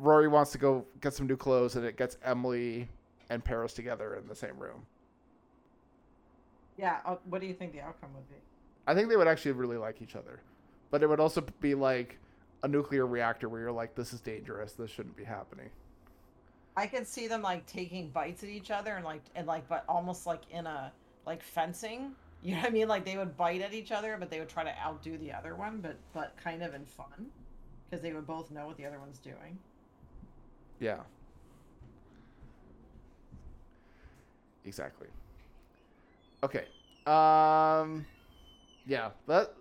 Rory 0.00 0.26
wants 0.26 0.50
to 0.50 0.58
go 0.58 0.84
get 1.00 1.14
some 1.14 1.28
new 1.28 1.36
clothes 1.36 1.76
and 1.76 1.84
it 1.84 1.96
gets 1.96 2.18
Emily 2.24 2.88
and 3.30 3.44
Paris 3.44 3.72
together 3.72 4.16
in 4.16 4.26
the 4.26 4.34
same 4.34 4.58
room. 4.58 4.84
Yeah. 6.76 6.96
Uh, 7.06 7.16
what 7.30 7.40
do 7.40 7.46
you 7.46 7.54
think 7.54 7.72
the 7.72 7.82
outcome 7.82 8.10
would 8.16 8.28
be? 8.28 8.36
I 8.88 8.94
think 8.94 9.10
they 9.10 9.16
would 9.16 9.28
actually 9.28 9.52
really 9.52 9.76
like 9.76 10.02
each 10.02 10.16
other, 10.16 10.40
but 10.90 11.04
it 11.04 11.08
would 11.08 11.20
also 11.20 11.44
be 11.60 11.76
like 11.76 12.18
a 12.66 12.68
nuclear 12.68 13.06
reactor 13.06 13.48
where 13.48 13.60
you're 13.60 13.72
like, 13.72 13.94
this 13.94 14.12
is 14.12 14.20
dangerous. 14.20 14.72
This 14.72 14.90
shouldn't 14.90 15.16
be 15.16 15.24
happening. 15.24 15.70
I 16.76 16.86
could 16.88 17.06
see 17.06 17.28
them 17.28 17.40
like 17.40 17.64
taking 17.64 18.10
bites 18.10 18.42
at 18.42 18.50
each 18.50 18.70
other 18.70 18.96
and 18.96 19.04
like 19.04 19.22
and 19.34 19.46
like 19.46 19.66
but 19.68 19.84
almost 19.88 20.26
like 20.26 20.42
in 20.50 20.66
a 20.66 20.92
like 21.24 21.42
fencing. 21.42 22.12
You 22.42 22.54
know 22.54 22.60
what 22.60 22.68
I 22.68 22.70
mean? 22.70 22.86
Like 22.86 23.04
they 23.04 23.16
would 23.16 23.36
bite 23.36 23.62
at 23.62 23.72
each 23.72 23.90
other, 23.90 24.14
but 24.20 24.30
they 24.30 24.38
would 24.38 24.48
try 24.48 24.62
to 24.62 24.72
outdo 24.78 25.16
the 25.18 25.32
other 25.32 25.56
one, 25.56 25.80
but 25.80 25.96
but 26.12 26.36
kind 26.36 26.62
of 26.62 26.74
in 26.74 26.84
fun, 26.84 27.26
because 27.88 28.02
they 28.02 28.12
would 28.12 28.26
both 28.26 28.52
know 28.52 28.66
what 28.66 28.76
the 28.76 28.84
other 28.84 29.00
one's 29.00 29.18
doing. 29.18 29.58
Yeah. 30.78 31.00
Exactly. 34.64 35.08
Okay. 36.44 36.66
Um 37.06 38.04
yeah, 38.86 39.10
that 39.26 39.54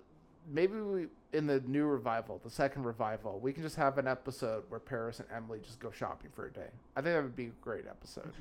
maybe 0.52 0.78
we 0.80 1.08
in 1.34 1.48
the 1.48 1.60
new 1.62 1.86
revival, 1.86 2.40
the 2.44 2.50
second 2.50 2.84
revival, 2.84 3.40
we 3.40 3.52
can 3.52 3.64
just 3.64 3.76
have 3.76 3.98
an 3.98 4.08
episode 4.08 4.64
where 4.70 4.80
Paris 4.80 5.20
and 5.20 5.28
Emily 5.36 5.60
just 5.64 5.80
go 5.80 5.92
shopping 5.92 6.32
for 6.34 6.46
a 6.48 6.52
day. 6.52 6.70
I 6.96 7.02
think 7.02 7.16
that 7.16 7.24
would 7.24 7.36
be 7.36 7.48
a 7.48 7.52
great 7.62 7.86
episode. 7.88 8.32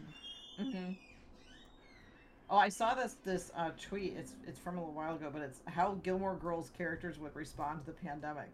Mm-hmm. 0.61 0.93
Oh, 2.51 2.57
I 2.57 2.69
saw 2.69 2.95
this 2.95 3.17
this 3.25 3.51
uh, 3.57 3.71
tweet. 3.81 4.15
It's 4.17 4.35
it's 4.47 4.59
from 4.59 4.77
a 4.77 4.81
little 4.81 4.95
while 4.95 5.17
ago, 5.17 5.31
but 5.33 5.43
it's 5.43 5.61
how 5.67 5.99
Gilmore 6.03 6.37
Girls 6.37 6.71
characters 6.77 7.19
would 7.19 7.35
respond 7.35 7.81
to 7.81 7.87
the 7.87 7.93
pandemic. 7.93 8.51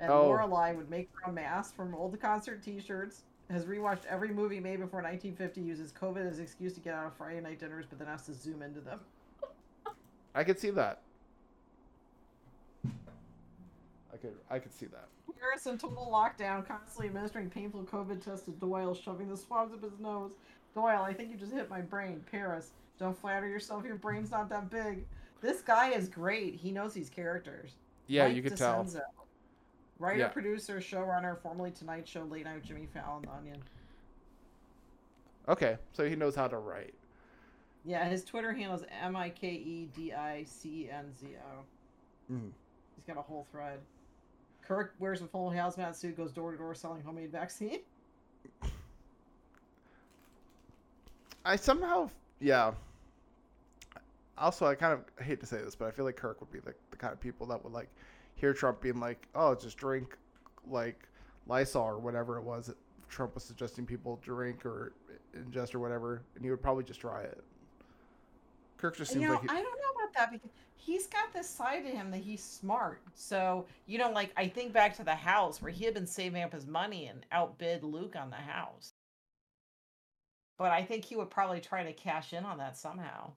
And 0.00 0.10
Oh. 0.10 0.28
Lorelai 0.28 0.76
would 0.76 0.90
make 0.90 1.08
her 1.22 1.30
a 1.30 1.32
mask 1.32 1.76
from 1.76 1.94
old 1.94 2.20
concert 2.20 2.62
T-shirts. 2.62 3.22
Has 3.50 3.66
rewatched 3.66 4.06
every 4.08 4.30
movie 4.32 4.58
made 4.58 4.80
before 4.80 5.00
1950. 5.02 5.60
Uses 5.60 5.92
COVID 5.92 6.28
as 6.28 6.38
excuse 6.40 6.72
to 6.74 6.80
get 6.80 6.94
out 6.94 7.06
of 7.06 7.14
Friday 7.14 7.40
night 7.40 7.60
dinners, 7.60 7.86
but 7.88 7.98
then 7.98 8.08
has 8.08 8.26
to 8.26 8.32
zoom 8.34 8.62
into 8.62 8.80
them. 8.80 9.00
I 10.34 10.42
could 10.42 10.58
see 10.58 10.70
that. 10.70 11.02
I 14.14 14.16
could 14.16 14.34
I 14.48 14.58
could 14.60 14.72
see 14.72 14.86
that. 14.86 15.08
Paris 15.38 15.66
in 15.66 15.76
total 15.76 16.08
lockdown, 16.10 16.66
constantly 16.66 17.08
administering 17.08 17.50
painful 17.50 17.82
COVID 17.84 18.24
tests 18.24 18.44
to 18.46 18.52
Doyle, 18.52 18.94
shoving 18.94 19.28
the 19.28 19.36
swabs 19.36 19.74
up 19.74 19.82
his 19.82 19.98
nose. 19.98 20.32
Doyle, 20.74 21.02
I 21.02 21.12
think 21.12 21.30
you 21.30 21.36
just 21.36 21.52
hit 21.52 21.68
my 21.68 21.80
brain. 21.80 22.24
Paris, 22.30 22.70
don't 22.98 23.16
flatter 23.18 23.48
yourself. 23.48 23.84
Your 23.84 23.96
brain's 23.96 24.30
not 24.30 24.48
that 24.50 24.70
big. 24.70 25.04
This 25.40 25.60
guy 25.60 25.90
is 25.90 26.08
great. 26.08 26.54
He 26.54 26.70
knows 26.70 26.94
these 26.94 27.10
characters. 27.10 27.72
Yeah, 28.06 28.26
Mike 28.28 28.36
you 28.36 28.42
could 28.42 28.56
tell. 28.56 28.84
DiCenzo. 28.84 29.00
Writer, 29.98 30.18
Yeah. 30.20 30.28
producer, 30.28 30.78
showrunner, 30.78 31.38
formerly 31.38 31.70
Tonight 31.70 32.06
Show, 32.08 32.24
Late 32.24 32.44
Night 32.44 32.62
Jimmy 32.64 32.86
Fallon, 32.92 33.22
The 33.22 33.30
Onion. 33.32 33.62
Okay, 35.48 35.76
so 35.92 36.08
he 36.08 36.16
knows 36.16 36.34
how 36.34 36.48
to 36.48 36.56
write. 36.58 36.94
Yeah, 37.84 38.08
his 38.08 38.24
Twitter 38.24 38.52
handle 38.52 38.76
is 38.78 38.84
M 39.02 39.14
I 39.14 39.28
K 39.30 39.48
E 39.52 39.88
D 39.94 40.12
I 40.12 40.44
C 40.44 40.86
E 40.86 40.90
N 40.90 41.12
Z 41.14 41.28
O. 41.36 42.32
Mhm. 42.32 42.50
He's 42.96 43.04
got 43.06 43.18
a 43.18 43.22
whole 43.22 43.46
thread. 43.52 43.80
Kirk 44.66 44.94
wears 44.98 45.20
a 45.20 45.26
full 45.26 45.50
hazmat 45.50 45.94
suit, 45.94 46.16
goes 46.16 46.32
door 46.32 46.52
to 46.52 46.58
door 46.58 46.74
selling 46.74 47.02
homemade 47.02 47.30
vaccine. 47.30 47.80
I 51.44 51.56
somehow, 51.56 52.08
yeah. 52.40 52.72
Also, 54.38 54.66
I 54.66 54.74
kind 54.74 54.92
of 54.94 55.24
hate 55.24 55.40
to 55.40 55.46
say 55.46 55.58
this, 55.58 55.74
but 55.74 55.86
I 55.86 55.90
feel 55.90 56.04
like 56.06 56.16
Kirk 56.16 56.40
would 56.40 56.50
be 56.50 56.60
like 56.64 56.76
the 56.90 56.96
kind 56.96 57.12
of 57.12 57.20
people 57.20 57.46
that 57.48 57.62
would 57.62 57.72
like 57.72 57.88
hear 58.36 58.54
Trump 58.54 58.80
being 58.80 58.98
like, 58.98 59.28
"Oh, 59.34 59.54
just 59.54 59.76
drink 59.76 60.16
like 60.68 61.06
Lysol 61.46 61.82
or 61.82 61.98
whatever 61.98 62.38
it 62.38 62.42
was 62.42 62.66
that 62.66 62.76
Trump 63.08 63.34
was 63.34 63.44
suggesting 63.44 63.84
people 63.86 64.18
drink 64.22 64.64
or 64.64 64.94
ingest 65.36 65.74
or 65.74 65.78
whatever," 65.78 66.22
and 66.34 66.44
he 66.44 66.50
would 66.50 66.62
probably 66.62 66.84
just 66.84 67.00
try 67.00 67.22
it. 67.22 67.44
Kirk 68.78 68.96
just 68.96 69.12
You 69.12 69.20
seems 69.20 69.28
know, 69.28 69.34
like 69.34 69.42
he, 69.42 69.48
I 69.48 69.62
don't 69.62 69.64
know 69.64 69.93
that 70.16 70.30
because 70.30 70.50
he's 70.76 71.06
got 71.06 71.32
this 71.32 71.48
side 71.48 71.84
to 71.84 71.90
him 71.90 72.10
that 72.10 72.18
he's 72.18 72.42
smart. 72.42 73.00
So, 73.14 73.66
you 73.86 73.98
know, 73.98 74.10
like 74.10 74.32
I 74.36 74.48
think 74.48 74.72
back 74.72 74.96
to 74.96 75.04
the 75.04 75.14
house 75.14 75.62
where 75.62 75.70
he 75.72 75.84
had 75.84 75.94
been 75.94 76.06
saving 76.06 76.42
up 76.42 76.52
his 76.52 76.66
money 76.66 77.06
and 77.06 77.24
outbid 77.32 77.82
Luke 77.84 78.16
on 78.16 78.30
the 78.30 78.36
house. 78.36 78.92
But 80.58 80.70
I 80.70 80.82
think 80.84 81.04
he 81.04 81.16
would 81.16 81.30
probably 81.30 81.60
try 81.60 81.82
to 81.82 81.92
cash 81.92 82.32
in 82.32 82.44
on 82.44 82.58
that 82.58 82.76
somehow. 82.76 83.32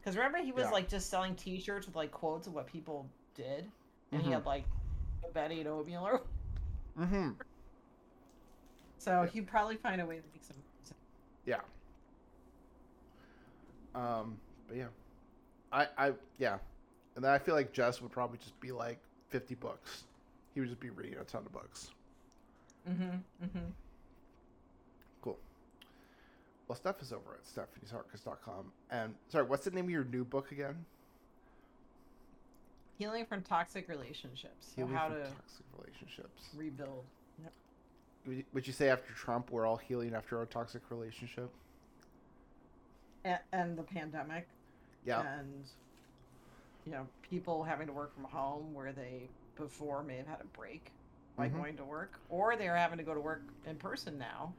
Because 0.00 0.16
remember, 0.16 0.38
he 0.38 0.52
was 0.52 0.64
Yeah. 0.64 0.70
like 0.70 0.88
just 0.88 1.10
selling 1.10 1.34
T-shirts 1.34 1.86
with 1.86 1.96
like 1.96 2.10
quotes 2.10 2.46
of 2.46 2.54
what 2.54 2.66
people 2.66 3.06
did, 3.34 3.70
and 4.12 4.22
he 4.22 4.30
Mhm. 4.30 4.34
had 4.34 4.46
like 4.46 4.64
Betty 5.34 5.60
and. 5.60 5.68
Or... 5.68 6.22
mm-hmm. 6.98 7.32
So 8.96 9.28
he'd 9.32 9.46
probably 9.46 9.76
find 9.76 10.00
a 10.00 10.06
way 10.06 10.16
to 10.16 10.22
make 10.32 10.42
some. 10.42 10.56
Yeah. 11.44 11.60
Um, 13.94 14.38
but 14.68 14.76
yeah, 14.76 14.86
I, 15.72 15.86
I, 15.96 16.12
yeah, 16.38 16.58
and 17.14 17.24
then 17.24 17.30
I 17.30 17.38
feel 17.38 17.54
like 17.54 17.72
Jess 17.72 18.00
would 18.02 18.10
probably 18.10 18.38
just 18.38 18.58
be 18.60 18.72
like 18.72 18.98
fifty 19.28 19.54
books. 19.54 20.04
He 20.54 20.60
would 20.60 20.68
just 20.68 20.80
be 20.80 20.90
reading 20.90 21.18
a 21.20 21.24
ton 21.24 21.42
of 21.46 21.52
books. 21.52 21.90
Mm-hmm. 22.88 23.04
Mm-hmm. 23.44 23.58
Cool. 25.22 25.38
Well, 26.66 26.76
Steph 26.76 27.00
is 27.02 27.12
over 27.12 27.38
at 27.38 27.44
stephaniesarkis.com. 27.44 28.72
And 28.90 29.14
sorry, 29.28 29.44
what's 29.44 29.64
the 29.64 29.70
name 29.70 29.84
of 29.84 29.90
your 29.90 30.04
new 30.04 30.24
book 30.24 30.50
again? 30.50 30.74
Healing 32.98 33.24
from 33.26 33.42
toxic 33.42 33.88
relationships. 33.88 34.72
So 34.74 34.76
Healing 34.76 34.94
how 34.94 35.08
to 35.08 35.20
toxic 35.20 35.66
relationships. 35.78 36.48
rebuild. 36.56 37.04
Would 38.26 38.36
you, 38.36 38.44
would 38.52 38.66
you 38.66 38.72
say 38.72 38.90
after 38.90 39.12
Trump, 39.14 39.50
we're 39.50 39.64
all 39.66 39.76
healing 39.76 40.14
after 40.14 40.36
our 40.38 40.46
toxic 40.46 40.82
relationship? 40.90 41.50
and, 43.24 43.38
and 43.52 43.76
the 43.76 43.82
pandemic 43.82 44.46
Yeah. 45.04 45.38
and 45.38 45.64
you 46.84 46.92
know 46.92 47.06
people 47.22 47.62
having 47.64 47.86
to 47.86 47.92
work 47.92 48.14
from 48.14 48.24
home 48.24 48.74
where 48.74 48.92
they 48.92 49.28
before 49.56 50.02
may 50.02 50.16
have 50.16 50.26
had 50.26 50.40
a 50.40 50.56
break 50.58 50.90
by 51.36 51.48
Mhm. 51.48 51.54
going 51.56 51.76
to 51.76 51.84
work 51.84 52.18
or 52.28 52.56
they're 52.56 52.76
having 52.76 52.98
to 52.98 53.04
go 53.04 53.14
to 53.14 53.20
work 53.20 53.42
in 53.66 53.76
person 53.76 54.18
now 54.18 54.52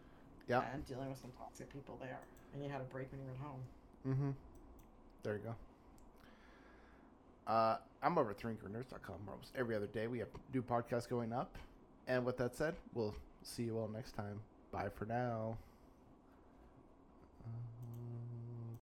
Yeah. 0.48 0.62
and 0.74 0.86
dealing 0.86 1.10
with 1.10 1.18
some 1.20 1.32
toxic 1.38 1.70
people 1.72 1.98
there 2.02 2.20
and 2.54 2.64
you 2.64 2.70
had 2.70 2.82
a 2.82 2.86
break 2.86 3.12
when 3.12 3.22
you 3.22 3.28
were 3.28 3.34
at 3.34 3.38
home 3.40 3.62
Mm-hmm. 4.08 4.32
There 5.24 5.36
you 5.36 5.44
go. 5.44 5.56
Uh, 7.46 7.78
I'm 8.02 8.18
over 8.18 8.32
at 8.32 8.40
ThreeAnchorNerds.com 8.40 9.16
almost 9.30 9.52
every 9.56 9.76
other 9.76 9.86
day. 9.88 10.08
We 10.08 10.18
have 10.20 10.30
new 10.54 10.64
podcasts 10.64 11.08
going 11.08 11.32
up. 11.34 11.56
And 12.08 12.26
with 12.26 12.38
that 12.38 12.56
said, 12.56 12.76
we'll 12.94 13.14
see 13.44 13.64
you 13.64 13.78
all 13.78 13.88
next 13.88 14.14
time. 14.14 14.40
Bye 14.72 14.90
for 14.90 15.06
now. 15.06 15.58